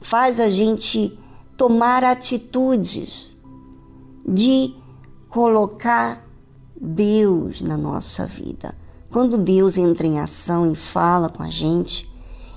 faz 0.00 0.38
a 0.40 0.48
gente 0.48 1.18
tomar 1.56 2.04
atitudes 2.04 3.36
de 4.26 4.74
colocar 5.28 6.24
Deus 6.80 7.60
na 7.60 7.76
nossa 7.76 8.24
vida. 8.26 8.77
Quando 9.10 9.38
Deus 9.38 9.78
entra 9.78 10.06
em 10.06 10.20
ação 10.20 10.70
e 10.70 10.76
fala 10.76 11.30
com 11.30 11.42
a 11.42 11.48
gente, 11.48 12.06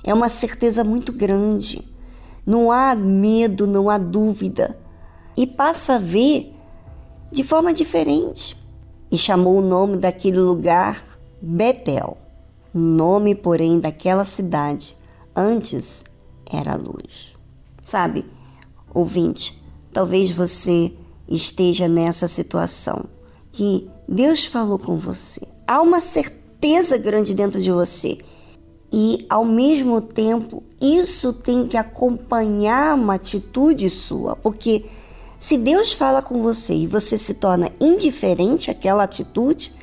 é 0.03 0.13
uma 0.13 0.27
certeza 0.27 0.83
muito 0.83 1.13
grande. 1.13 1.87
Não 2.45 2.71
há 2.71 2.93
medo, 2.93 3.65
não 3.65 3.89
há 3.89 3.97
dúvida. 3.97 4.77
E 5.37 5.47
passa 5.47 5.95
a 5.95 5.99
ver 5.99 6.53
de 7.31 7.41
forma 7.41 7.73
diferente 7.73 8.57
e 9.09 9.17
chamou 9.17 9.59
o 9.59 9.61
nome 9.61 9.95
daquele 9.97 10.39
lugar 10.39 11.01
Betel. 11.41 12.17
Nome, 12.73 13.33
porém, 13.33 13.79
daquela 13.79 14.25
cidade 14.25 14.97
antes 15.33 16.03
era 16.51 16.75
luz. 16.75 17.33
Sabe, 17.81 18.25
ouvinte, 18.93 19.61
talvez 19.93 20.29
você 20.29 20.93
esteja 21.29 21.87
nessa 21.87 22.27
situação 22.27 23.05
que 23.53 23.89
Deus 24.07 24.45
falou 24.45 24.77
com 24.77 24.97
você. 24.97 25.41
Há 25.65 25.81
uma 25.81 26.01
certeza 26.01 26.40
grande 26.97 27.33
dentro 27.33 27.61
de 27.61 27.71
você. 27.71 28.17
E 28.93 29.25
ao 29.29 29.45
mesmo 29.45 30.01
tempo, 30.01 30.63
isso 30.81 31.31
tem 31.31 31.65
que 31.65 31.77
acompanhar 31.77 32.95
uma 32.95 33.15
atitude 33.15 33.89
sua, 33.89 34.35
porque 34.35 34.85
se 35.37 35.57
Deus 35.57 35.93
fala 35.93 36.21
com 36.21 36.41
você 36.41 36.73
e 36.73 36.87
você 36.87 37.17
se 37.17 37.35
torna 37.35 37.69
indiferente 37.79 38.69
àquela 38.69 39.03
atitude, 39.03 39.73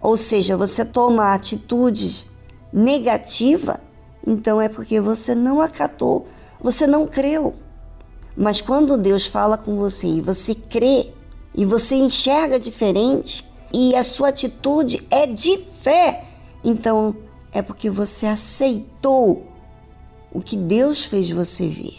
ou 0.00 0.16
seja, 0.16 0.56
você 0.56 0.84
toma 0.84 1.34
atitudes 1.34 2.26
negativa, 2.72 3.78
então 4.26 4.60
é 4.60 4.68
porque 4.68 5.00
você 5.00 5.34
não 5.34 5.60
acatou, 5.60 6.26
você 6.60 6.86
não 6.86 7.06
creu. 7.06 7.54
Mas 8.36 8.60
quando 8.60 8.96
Deus 8.96 9.26
fala 9.26 9.56
com 9.56 9.76
você 9.76 10.06
e 10.06 10.20
você 10.20 10.54
crê, 10.54 11.12
e 11.54 11.64
você 11.64 11.94
enxerga 11.94 12.58
diferente, 12.58 13.48
e 13.74 13.96
a 13.96 14.04
sua 14.04 14.28
atitude 14.28 15.04
é 15.10 15.26
de 15.26 15.58
fé, 15.58 16.24
então 16.62 17.16
é 17.50 17.60
porque 17.60 17.90
você 17.90 18.24
aceitou 18.24 19.48
o 20.32 20.40
que 20.40 20.56
Deus 20.56 21.04
fez 21.04 21.28
você 21.28 21.66
ver. 21.66 21.98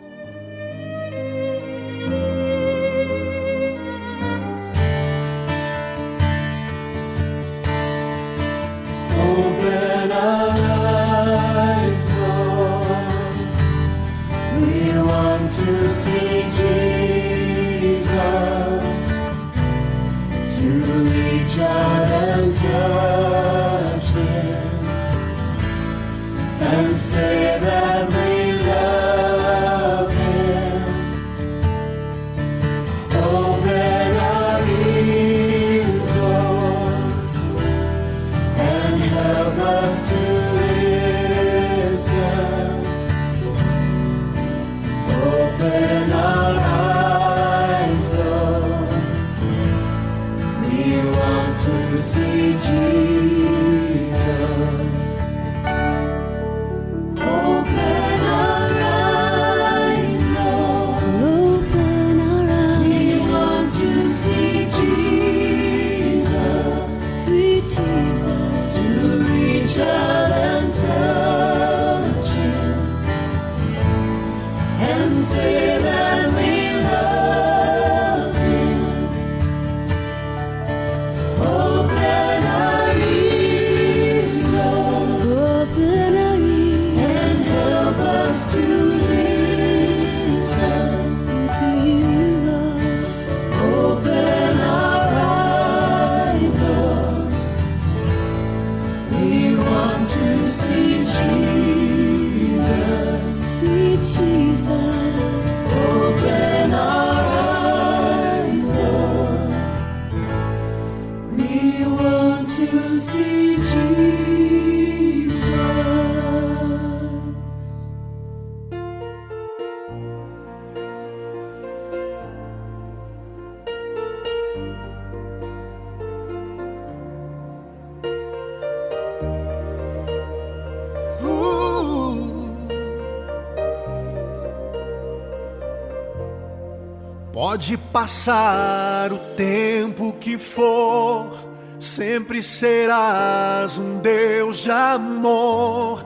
Passar 137.91 139.11
o 139.11 139.17
tempo 139.35 140.13
que 140.13 140.37
for, 140.37 141.29
sempre 141.77 142.41
serás 142.41 143.77
um 143.77 143.99
Deus 143.99 144.63
de 144.63 144.71
amor. 144.71 146.05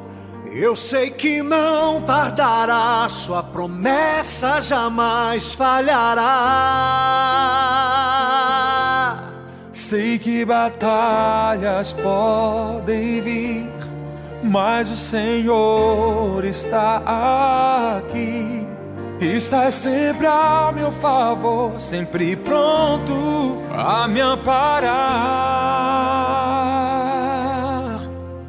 Eu 0.52 0.76
sei 0.76 1.12
que 1.12 1.44
não 1.44 2.02
tardará, 2.02 3.08
sua 3.08 3.44
promessa 3.44 4.60
jamais 4.62 5.54
falhará. 5.54 6.24
Sei 9.72 10.18
que 10.18 10.44
batalhas 10.44 11.94
podem 11.94 13.22
vir, 13.22 13.72
mas 14.44 14.90
o 14.90 14.96
Senhor 14.96 16.44
está 16.44 16.98
aqui 17.06 17.75
Está 19.36 19.70
sempre 19.70 20.26
a 20.26 20.72
meu 20.74 20.94
favor, 20.94 21.78
sempre 21.78 22.38
pronto 22.38 23.14
a 23.70 24.08
me 24.08 24.22
amparar. 24.22 24.86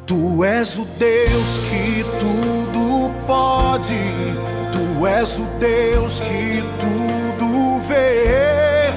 Tu 0.05 0.45
és 0.45 0.77
o 0.77 0.85
Deus 0.97 1.57
que 1.69 2.05
tudo 2.17 3.11
pode, 3.27 3.99
tu 4.71 5.05
és 5.05 5.37
o 5.37 5.45
Deus 5.59 6.21
que 6.21 6.63
tudo 6.79 7.81
vê. 7.81 8.93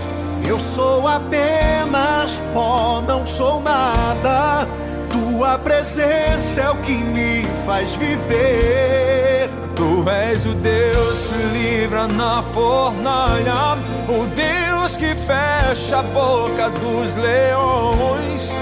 Eu 0.49 0.61
sou 0.61 1.09
apenas 1.09 2.41
pó, 2.55 3.03
não 3.05 3.27
sou 3.27 3.61
nada. 3.61 4.69
Tua 5.09 5.59
presença 5.59 6.61
é 6.61 6.71
o 6.71 6.77
que 6.77 6.93
me 6.93 7.43
faz 7.67 7.97
viver. 7.97 9.60
Tu 9.81 10.11
és 10.11 10.44
o 10.44 10.52
Deus 10.57 11.24
que 11.24 11.43
livra 11.55 12.07
na 12.07 12.43
fornalha, 12.52 13.78
o 14.11 14.27
Deus 14.27 14.98
que 14.98 15.15
fecha 15.15 16.01
a 16.01 16.02
boca 16.02 16.69
dos 16.69 17.16
leões. 17.16 18.52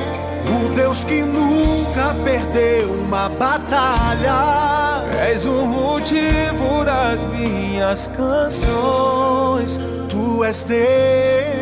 O 0.47 0.69
Deus 0.77 1.03
que 1.03 1.23
nunca 1.23 2.15
perdeu 2.23 2.93
uma 2.93 3.29
batalha. 3.31 5.03
És 5.21 5.45
o 5.45 5.67
motivo 5.67 6.85
das 6.85 7.21
minhas 7.37 8.07
canções. 8.17 9.81
Tu 10.09 10.45
és 10.45 10.63
Deus. 10.63 11.58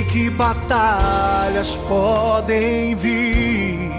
Sei 0.00 0.06
que 0.06 0.30
batalhas 0.30 1.76
podem 1.86 2.94
vir, 2.94 3.90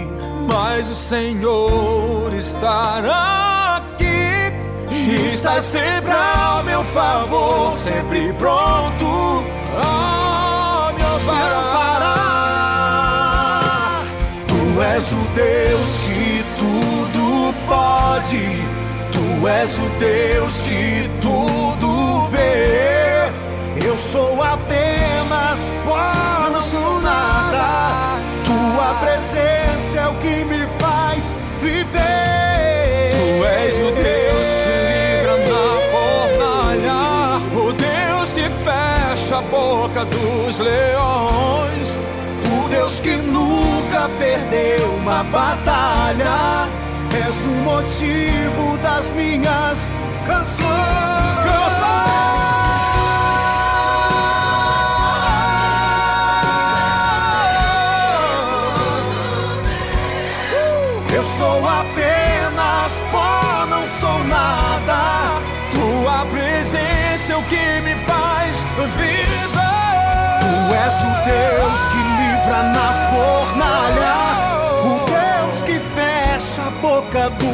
mas 0.50 0.90
o 0.90 0.96
Senhor 0.96 2.34
estará 2.34 3.76
aqui. 3.76 4.52
e 4.90 5.28
está 5.28 5.62
sempre 5.62 6.10
ao 6.10 6.64
meu 6.64 6.82
favor, 6.82 7.72
sempre 7.74 8.32
pronto 8.32 9.44
a 9.80 10.92
me 10.96 11.02
amparar. 11.04 12.02
Tu 14.48 14.82
és 14.82 15.12
o 15.12 15.24
Deus 15.36 15.98
que 15.98 16.44
tudo 16.58 17.54
pode, 17.68 18.66
tu 19.12 19.46
és 19.46 19.78
o 19.78 19.88
Deus 20.00 20.60
que 20.62 21.08
tudo 21.20 22.26
vê. 22.30 23.30
Eu 23.86 23.96
sou 23.96 24.42
apenas 24.42 25.11
pó, 25.84 26.50
não 26.50 26.60
sou 26.60 27.00
nada. 27.00 28.18
Tua 28.44 28.94
presença 29.00 29.98
é 29.98 30.08
o 30.08 30.14
que 30.14 30.44
me 30.44 30.66
faz 30.78 31.30
viver. 31.60 33.12
Tu 33.12 33.44
és 33.44 33.74
o 33.76 33.90
Deus 33.92 34.48
que 34.62 34.74
livra 34.92 35.36
na 35.48 35.64
fornalha, 35.92 37.00
o 37.54 37.72
Deus 37.72 38.32
que 38.32 38.48
fecha 38.64 39.38
a 39.38 39.42
boca 39.42 40.04
dos 40.04 40.58
leões. 40.58 42.00
O 42.50 42.68
Deus 42.68 43.00
que 43.00 43.16
nunca 43.16 44.10
perdeu 44.18 44.86
uma 44.96 45.22
batalha. 45.24 46.68
És 47.26 47.44
o 47.44 47.48
motivo 47.64 48.78
das 48.78 49.10
minhas 49.12 49.88
canções. 50.26 51.22
Eu 51.44 51.70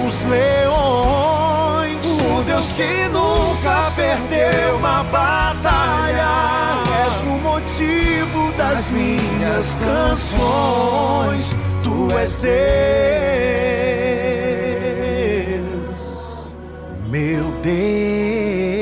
dos 0.08 0.24
leões, 0.24 2.06
o 2.06 2.42
Deus 2.42 2.70
que 2.70 3.08
nunca 3.10 3.92
perdeu 3.94 4.76
uma 4.78 5.02
batalha. 5.04 6.82
És 7.04 7.22
o 7.24 7.38
motivo 7.40 8.50
das 8.56 8.90
minhas 8.90 9.76
canções. 9.76 11.54
Tu 11.82 12.10
és 12.16 12.38
Deus, 12.38 12.48
meu 17.08 17.44
Deus. 17.62 18.77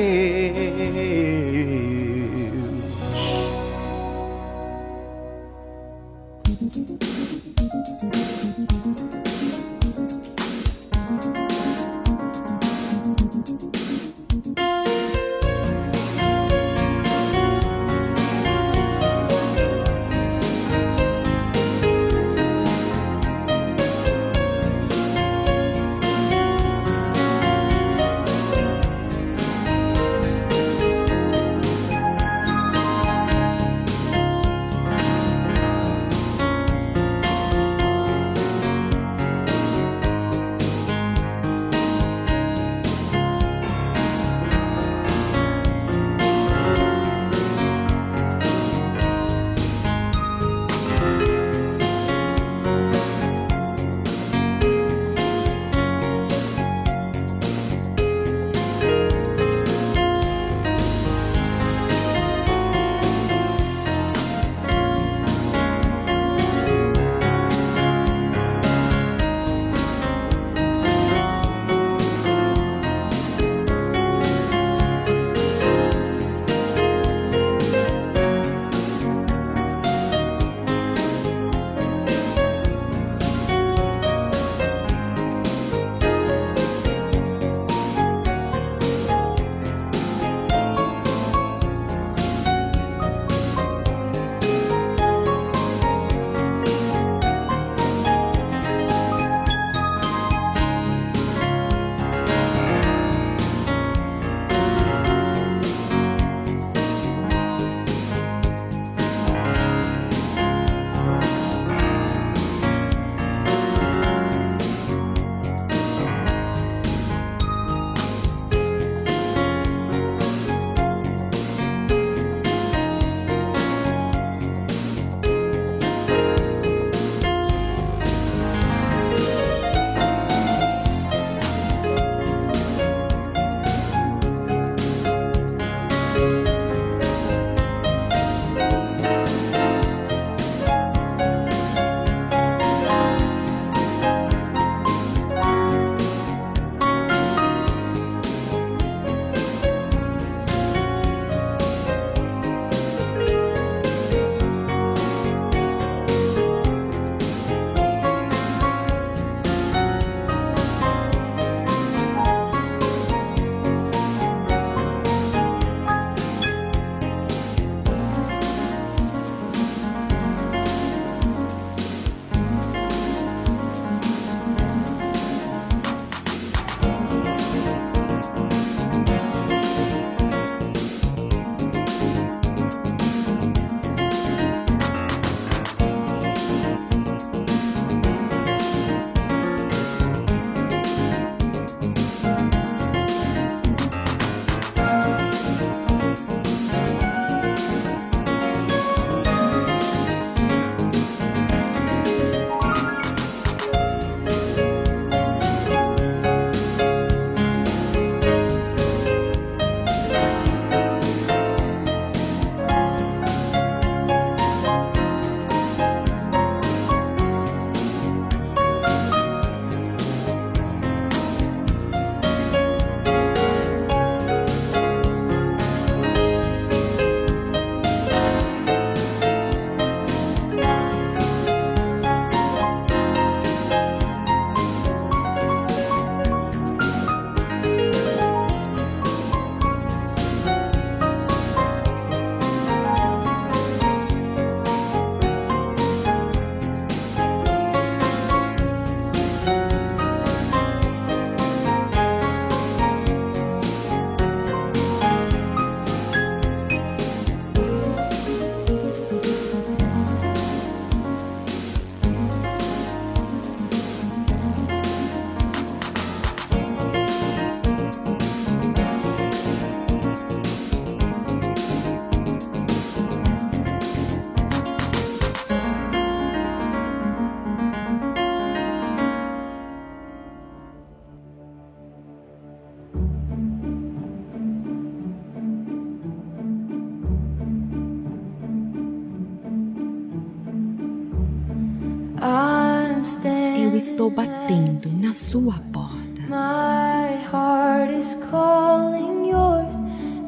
Sua 295.27 295.59
porta. 295.73 296.21
My 296.29 297.17
heart 297.29 297.91
is 297.91 298.17
calling 298.31 299.29
yours. 299.29 299.75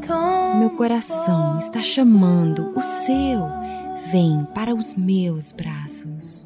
Come 0.06 0.60
Meu 0.60 0.70
coração 0.72 1.58
está 1.58 1.82
chamando 1.82 2.74
o 2.76 2.82
seu. 2.82 3.48
Vem 4.12 4.46
para 4.54 4.76
os 4.76 4.96
meus 4.96 5.54
braços. 5.54 6.46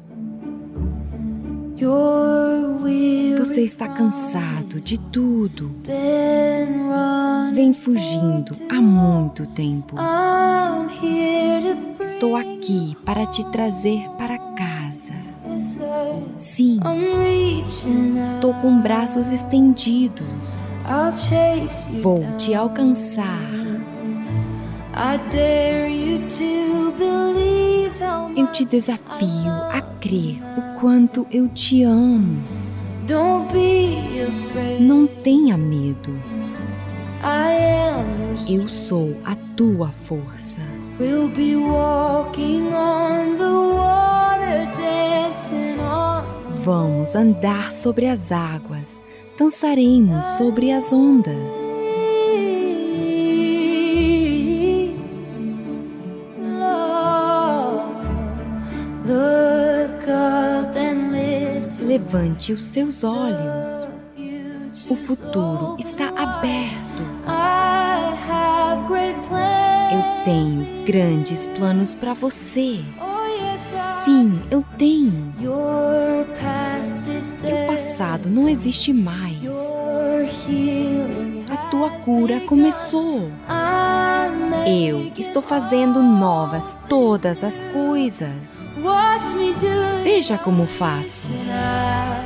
Você 3.38 3.62
está 3.62 3.88
cansado 3.88 4.80
de 4.80 4.98
tudo. 4.98 5.74
Vem 7.52 7.72
fugindo 7.74 8.54
há 8.70 8.80
muito 8.80 9.46
tempo. 9.48 9.96
Estou 12.00 12.36
aqui 12.36 12.96
para 13.04 13.26
te 13.26 13.44
trazer 13.50 14.08
para 14.16 14.38
casa. 14.38 14.63
Sim, 16.54 16.78
estou 18.16 18.54
com 18.54 18.80
braços 18.80 19.28
estendidos. 19.28 20.60
Vou 22.00 22.24
te 22.38 22.54
alcançar. 22.54 23.50
Eu 28.36 28.46
te 28.52 28.64
desafio 28.66 29.52
a 29.72 29.80
crer 30.00 30.40
o 30.56 30.78
quanto 30.78 31.26
eu 31.28 31.48
te 31.48 31.82
amo. 31.82 32.40
Não 34.78 35.08
tenha 35.08 35.58
medo. 35.58 36.16
Eu 38.48 38.68
sou 38.68 39.16
a 39.24 39.34
tua 39.56 39.88
força. 40.04 40.60
We'll 41.00 41.28
be 41.30 41.56
walking 41.56 42.68
on 42.72 43.34
the 43.36 43.74
water. 43.74 45.23
Vamos 46.64 47.14
andar 47.14 47.70
sobre 47.72 48.06
as 48.06 48.32
águas. 48.32 49.02
Dançaremos 49.38 50.24
sobre 50.38 50.72
as 50.72 50.94
ondas. 50.94 51.54
Levante 61.80 62.52
os 62.54 62.64
seus 62.64 63.04
olhos. 63.04 63.86
O 64.88 64.96
futuro 64.96 65.76
está 65.78 66.08
aberto. 66.08 67.02
Eu 69.92 70.24
tenho 70.24 70.86
grandes 70.86 71.46
planos 71.46 71.94
para 71.94 72.14
você. 72.14 72.80
Sim, 74.04 74.38
eu 74.50 74.62
tenho. 74.76 75.32
Dead. 77.40 77.66
passado 77.66 78.28
não 78.28 78.48
existe 78.48 78.92
mais. 78.92 79.38
A 81.50 81.56
tua 81.70 81.90
cura 81.90 82.40
começou. 82.40 83.30
Eu 84.66 85.10
estou 85.16 85.40
fazendo 85.40 86.02
novas 86.02 86.76
todas 86.86 87.42
as 87.42 87.62
coisas. 87.72 88.68
Veja 90.02 90.36
como 90.36 90.66
faço. 90.66 91.26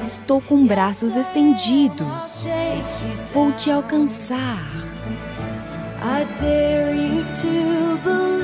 Estou 0.03 0.41
com 0.41 0.67
braços 0.67 1.15
estendidos. 1.15 2.47
Vou 3.33 3.53
te 3.53 3.71
alcançar. 3.71 4.67
I 6.01 6.25
dare 6.41 6.97
you 6.97 7.25
to 7.35 7.99
believe 8.05 8.38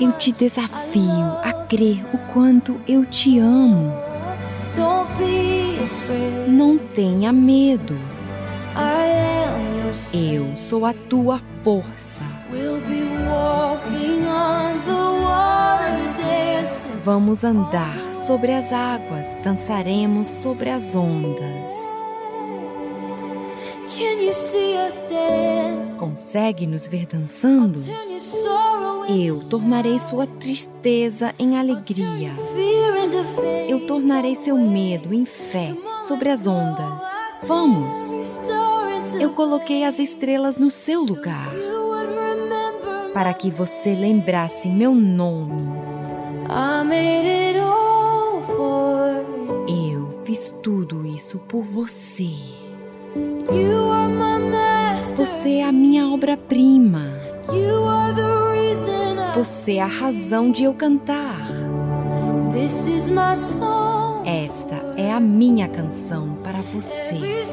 Eu 0.00 0.12
te 0.12 0.30
desafio 0.30 1.26
a 1.42 1.52
crer 1.68 2.04
o 2.14 2.18
quanto 2.32 2.80
eu 2.86 3.04
te 3.04 3.38
amo. 3.38 3.92
Não 6.46 6.78
tenha 6.78 7.32
medo. 7.32 7.98
Eu 10.12 10.56
sou 10.56 10.86
a 10.86 10.92
tua 10.92 11.40
força. 11.64 12.22
We'll 12.52 12.80
be 12.82 13.02
walking 13.28 14.24
on 14.26 14.80
the 14.84 15.22
water, 15.24 16.14
dancing. 16.16 16.90
Vamos 17.04 17.42
andar 17.42 18.14
sobre 18.14 18.52
as 18.52 18.72
águas, 18.72 19.36
dançaremos 19.42 20.28
sobre 20.28 20.70
as 20.70 20.94
ondas. 20.94 21.72
Can 23.96 24.22
you 24.22 24.32
see 24.32 24.76
us 24.86 25.02
dance? 25.10 25.98
Consegue 25.98 26.66
nos 26.66 26.86
ver 26.86 27.06
dançando? 27.06 27.80
Eu 29.08 29.40
tornarei 29.48 29.98
sua 29.98 30.26
tristeza 30.26 31.34
em 31.38 31.56
alegria. 31.56 32.30
Eu 33.66 33.86
tornarei 33.86 34.34
seu 34.34 34.54
medo 34.54 35.14
em 35.14 35.24
fé 35.24 35.74
sobre 36.06 36.28
as 36.28 36.46
ondas. 36.46 37.02
Vamos! 37.44 37.96
Eu 39.18 39.32
coloquei 39.32 39.84
as 39.84 39.98
estrelas 39.98 40.58
no 40.58 40.70
seu 40.70 41.00
lugar 41.00 41.50
para 43.14 43.32
que 43.32 43.50
você 43.50 43.94
lembrasse 43.94 44.68
meu 44.68 44.94
nome. 44.94 45.66
Eu 49.66 50.22
fiz 50.26 50.54
tudo 50.62 51.06
isso 51.06 51.38
por 51.48 51.62
você. 51.62 52.28
Você 55.16 55.56
é 55.56 55.64
a 55.64 55.72
minha 55.72 56.08
obra-prima. 56.08 57.27
Você 59.34 59.74
é 59.74 59.82
a 59.82 59.86
razão 59.86 60.50
de 60.50 60.64
eu 60.64 60.74
cantar. 60.74 61.48
Esta 64.24 64.74
é 64.96 65.12
a 65.12 65.20
minha 65.20 65.68
canção 65.68 66.38
para 66.42 66.60
você. 66.60 67.44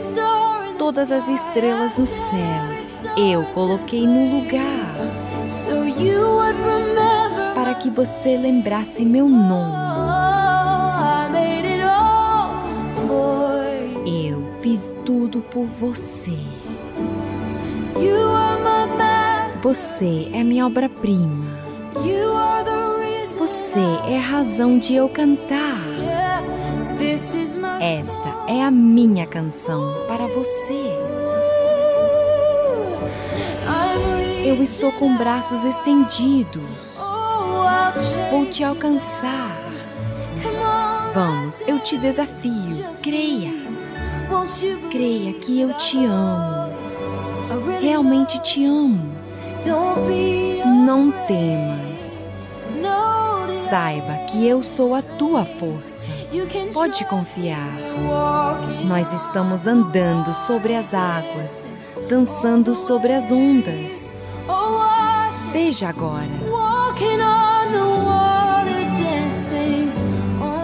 Todas 0.78 1.12
as 1.12 1.28
estrelas 1.28 1.98
no 1.98 2.08
céu 2.08 2.76
eu 3.18 3.44
coloquei 3.54 4.06
no 4.06 4.42
lugar 4.42 4.86
para 7.54 7.76
que 7.76 7.90
você 7.90 8.36
lembrasse 8.36 9.06
meu 9.06 9.30
nome. 9.30 9.76
Eu 14.06 14.44
fiz 14.60 14.94
tudo 15.06 15.42
por 15.42 15.66
você. 15.66 16.38
Você 19.66 20.30
é 20.32 20.44
minha 20.44 20.68
obra-prima. 20.68 21.58
Você 23.40 23.80
é 24.08 24.16
a 24.16 24.22
razão 24.22 24.78
de 24.78 24.94
eu 24.94 25.10
cantar. 25.10 25.82
Esta 27.82 28.30
é 28.48 28.62
a 28.62 28.70
minha 28.70 29.26
canção 29.26 30.06
para 30.08 30.28
você. 30.28 30.94
Eu 34.46 34.62
estou 34.62 34.92
com 34.92 35.18
braços 35.18 35.64
estendidos. 35.64 37.00
Vou 38.30 38.46
te 38.46 38.64
alcançar. 38.64 39.60
Vamos, 41.12 41.62
eu 41.62 41.80
te 41.80 41.98
desafio. 41.98 42.86
Creia. 43.02 43.52
Creia 44.92 45.34
que 45.34 45.60
eu 45.60 45.74
te 45.74 46.06
amo. 46.06 46.72
Realmente 47.82 48.38
te 48.44 48.64
amo. 48.64 49.15
Não 49.66 51.12
temas. 51.28 52.30
Saiba 53.68 54.14
que 54.28 54.46
eu 54.48 54.62
sou 54.62 54.94
a 54.94 55.02
tua 55.02 55.44
força. 55.44 56.10
Pode 56.72 57.04
confiar. 57.06 57.74
Nós 58.86 59.12
estamos 59.12 59.66
andando 59.66 60.36
sobre 60.46 60.76
as 60.76 60.94
águas, 60.94 61.66
dançando 62.08 62.76
sobre 62.76 63.14
as 63.14 63.32
ondas. 63.32 64.20
Veja 65.52 65.90
agora. 65.90 66.30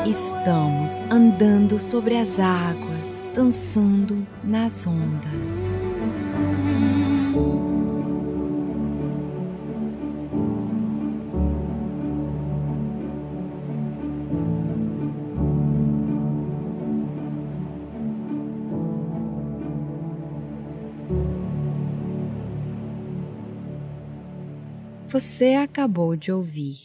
Estamos 0.06 0.92
andando 1.10 1.80
sobre 1.80 2.18
as 2.18 2.40
águas, 2.40 3.24
dançando 3.34 4.28
nas 4.44 4.86
ondas. 4.86 5.82
Você 25.12 25.56
acabou 25.56 26.16
de 26.16 26.32
ouvir 26.32 26.78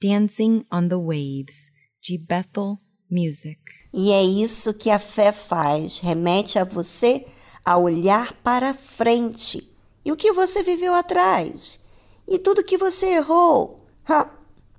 Dancing 0.00 0.64
on 0.72 0.86
the 0.86 0.94
Waves, 0.94 1.72
de 2.00 2.16
Bethel 2.16 2.78
Music. 3.10 3.58
E 3.92 4.12
é 4.12 4.22
isso 4.22 4.72
que 4.72 4.88
a 4.88 5.00
fé 5.00 5.32
faz, 5.32 5.98
remete 5.98 6.60
a 6.60 6.64
você 6.64 7.26
a 7.64 7.76
olhar 7.76 8.34
para 8.34 8.72
frente. 8.72 9.68
E 10.04 10.12
o 10.12 10.16
que 10.16 10.32
você 10.32 10.62
viveu 10.62 10.94
atrás? 10.94 11.80
E 12.28 12.38
tudo 12.38 12.62
que 12.62 12.78
você 12.78 13.14
errou? 13.14 13.84
Ha! 14.08 14.30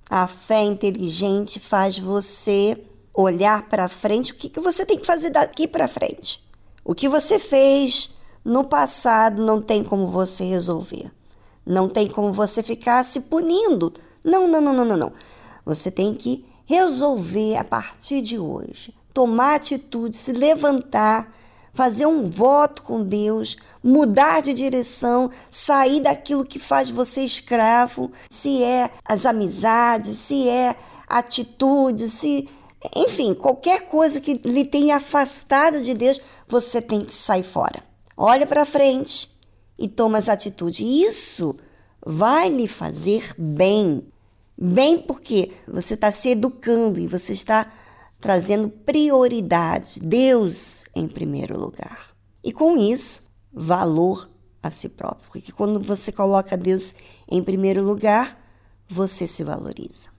A 0.08 0.26
fé 0.26 0.62
inteligente 0.62 1.60
faz 1.60 1.98
você 1.98 2.82
olhar 3.12 3.68
para 3.68 3.86
frente, 3.86 4.32
o 4.32 4.34
que, 4.34 4.48
que 4.48 4.60
você 4.60 4.86
tem 4.86 4.98
que 4.98 5.04
fazer 5.04 5.28
daqui 5.28 5.68
para 5.68 5.88
frente. 5.88 6.42
O 6.82 6.94
que 6.94 7.06
você 7.06 7.38
fez 7.38 8.16
no 8.42 8.64
passado 8.64 9.44
não 9.44 9.60
tem 9.60 9.84
como 9.84 10.06
você 10.06 10.42
resolver. 10.44 11.12
Não 11.66 11.88
tem 11.88 12.08
como 12.08 12.32
você 12.32 12.62
ficar 12.62 13.04
se 13.04 13.20
punindo. 13.20 13.92
Não, 14.24 14.48
não, 14.48 14.60
não, 14.60 14.84
não, 14.84 14.96
não. 14.96 15.12
Você 15.64 15.90
tem 15.90 16.14
que 16.14 16.44
resolver 16.66 17.56
a 17.56 17.64
partir 17.64 18.20
de 18.20 18.38
hoje. 18.38 18.94
Tomar 19.12 19.56
atitude, 19.56 20.16
se 20.16 20.32
levantar, 20.32 21.32
fazer 21.72 22.06
um 22.06 22.28
voto 22.28 22.82
com 22.82 23.02
Deus, 23.02 23.56
mudar 23.82 24.42
de 24.42 24.52
direção, 24.52 25.30
sair 25.50 26.00
daquilo 26.00 26.44
que 26.44 26.58
faz 26.58 26.90
você 26.90 27.22
escravo, 27.22 28.10
se 28.30 28.62
é 28.62 28.90
as 29.04 29.26
amizades, 29.26 30.16
se 30.16 30.48
é 30.48 30.76
atitude, 31.08 32.08
se 32.08 32.48
enfim, 32.94 33.32
qualquer 33.34 33.82
coisa 33.86 34.20
que 34.20 34.34
lhe 34.44 34.64
tenha 34.64 34.96
afastado 34.96 35.80
de 35.80 35.94
Deus, 35.94 36.20
você 36.46 36.82
tem 36.82 37.00
que 37.00 37.14
sair 37.14 37.42
fora. 37.42 37.82
Olha 38.16 38.46
para 38.46 38.64
frente 38.64 39.33
e 39.78 39.88
toma 39.88 40.18
as 40.18 40.28
atitudes. 40.28 40.80
Isso 40.80 41.56
vai 42.04 42.48
lhe 42.48 42.68
fazer 42.68 43.34
bem. 43.38 44.06
Bem 44.56 44.98
porque 44.98 45.52
você 45.66 45.94
está 45.94 46.12
se 46.12 46.30
educando 46.30 47.00
e 47.00 47.06
você 47.06 47.32
está 47.32 47.72
trazendo 48.20 48.68
prioridades, 48.68 49.98
Deus 49.98 50.84
em 50.94 51.08
primeiro 51.08 51.58
lugar. 51.58 52.14
E 52.42 52.52
com 52.52 52.76
isso, 52.76 53.22
valor 53.52 54.30
a 54.62 54.70
si 54.70 54.88
próprio. 54.88 55.28
Porque 55.30 55.52
quando 55.52 55.80
você 55.80 56.10
coloca 56.10 56.56
Deus 56.56 56.94
em 57.28 57.42
primeiro 57.42 57.84
lugar, 57.84 58.38
você 58.88 59.26
se 59.26 59.42
valoriza. 59.42 60.13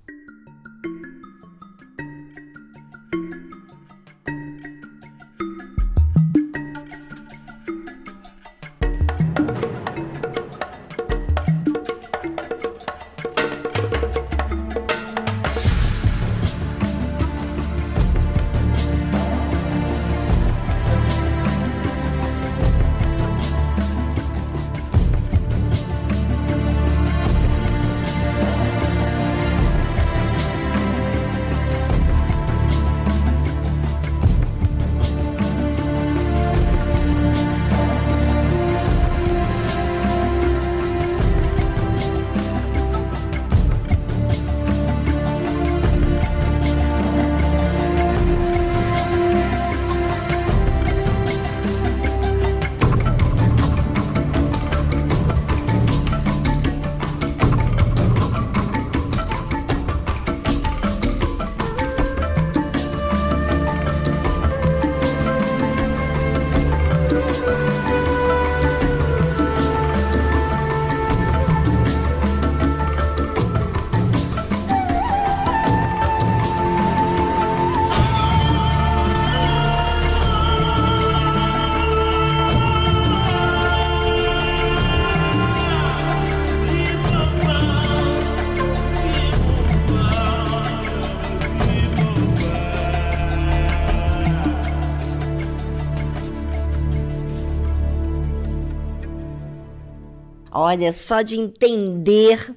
Olha, 100.75 100.91
só 100.91 101.21
de 101.21 101.37
entender 101.37 102.53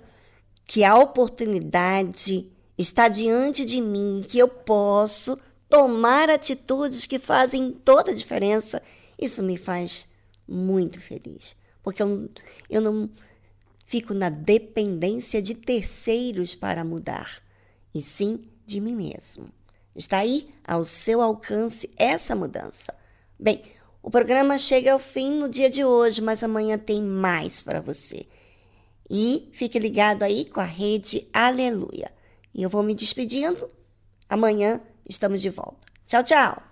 que 0.66 0.82
a 0.82 0.99
oportunidade 0.99 2.51
está 2.77 3.07
diante 3.07 3.65
de 3.65 3.81
mim 3.81 4.19
e 4.19 4.24
que 4.24 4.40
eu 4.40 4.49
posso 4.49 5.39
tomar 5.69 6.28
atitudes 6.28 7.07
que 7.07 7.16
fazem 7.16 7.70
toda 7.70 8.11
a 8.11 8.15
diferença, 8.15 8.82
isso 9.16 9.40
me 9.40 9.57
faz 9.57 10.09
muito 10.49 11.01
feliz. 11.01 11.55
Porque 11.81 12.03
eu, 12.03 12.28
eu 12.69 12.81
não 12.81 13.09
fico 13.86 14.12
na 14.12 14.31
dependência 14.31 15.40
de 15.40 15.55
terceiros 15.55 16.57
para 16.57 16.82
mudar, 16.82 17.40
e 17.95 18.03
sim 18.03 18.49
de 18.66 18.81
mim 18.81 18.97
mesmo. 18.97 19.49
Está 19.95 20.19
aí 20.19 20.53
ao 20.65 20.82
seu 20.82 21.23
alcance 21.23 21.89
essa 21.97 22.35
mudança. 22.35 22.93
Bem, 23.39 23.62
o 24.03 24.11
programa 24.11 24.59
chega 24.59 24.93
ao 24.93 24.99
fim 24.99 25.35
no 25.35 25.49
dia 25.49 25.69
de 25.69 25.85
hoje, 25.85 26.20
mas 26.20 26.43
amanhã 26.43 26.79
tem 26.79 27.03
mais 27.03 27.61
para 27.61 27.81
você. 27.81 28.27
E 29.11 29.51
fique 29.53 29.79
ligado 29.79 30.23
aí 30.23 30.45
com 30.45 30.61
a 30.61 30.65
rede 30.65 31.27
Aleluia. 31.33 32.12
E 32.55 32.62
eu 32.62 32.70
vou 32.70 32.83
me 32.83 32.95
despedindo. 32.95 33.69
Amanhã 34.29 34.81
estamos 35.09 35.41
de 35.41 35.51
volta. 35.51 35.87
Tchau, 36.07 36.23
tchau. 36.23 36.68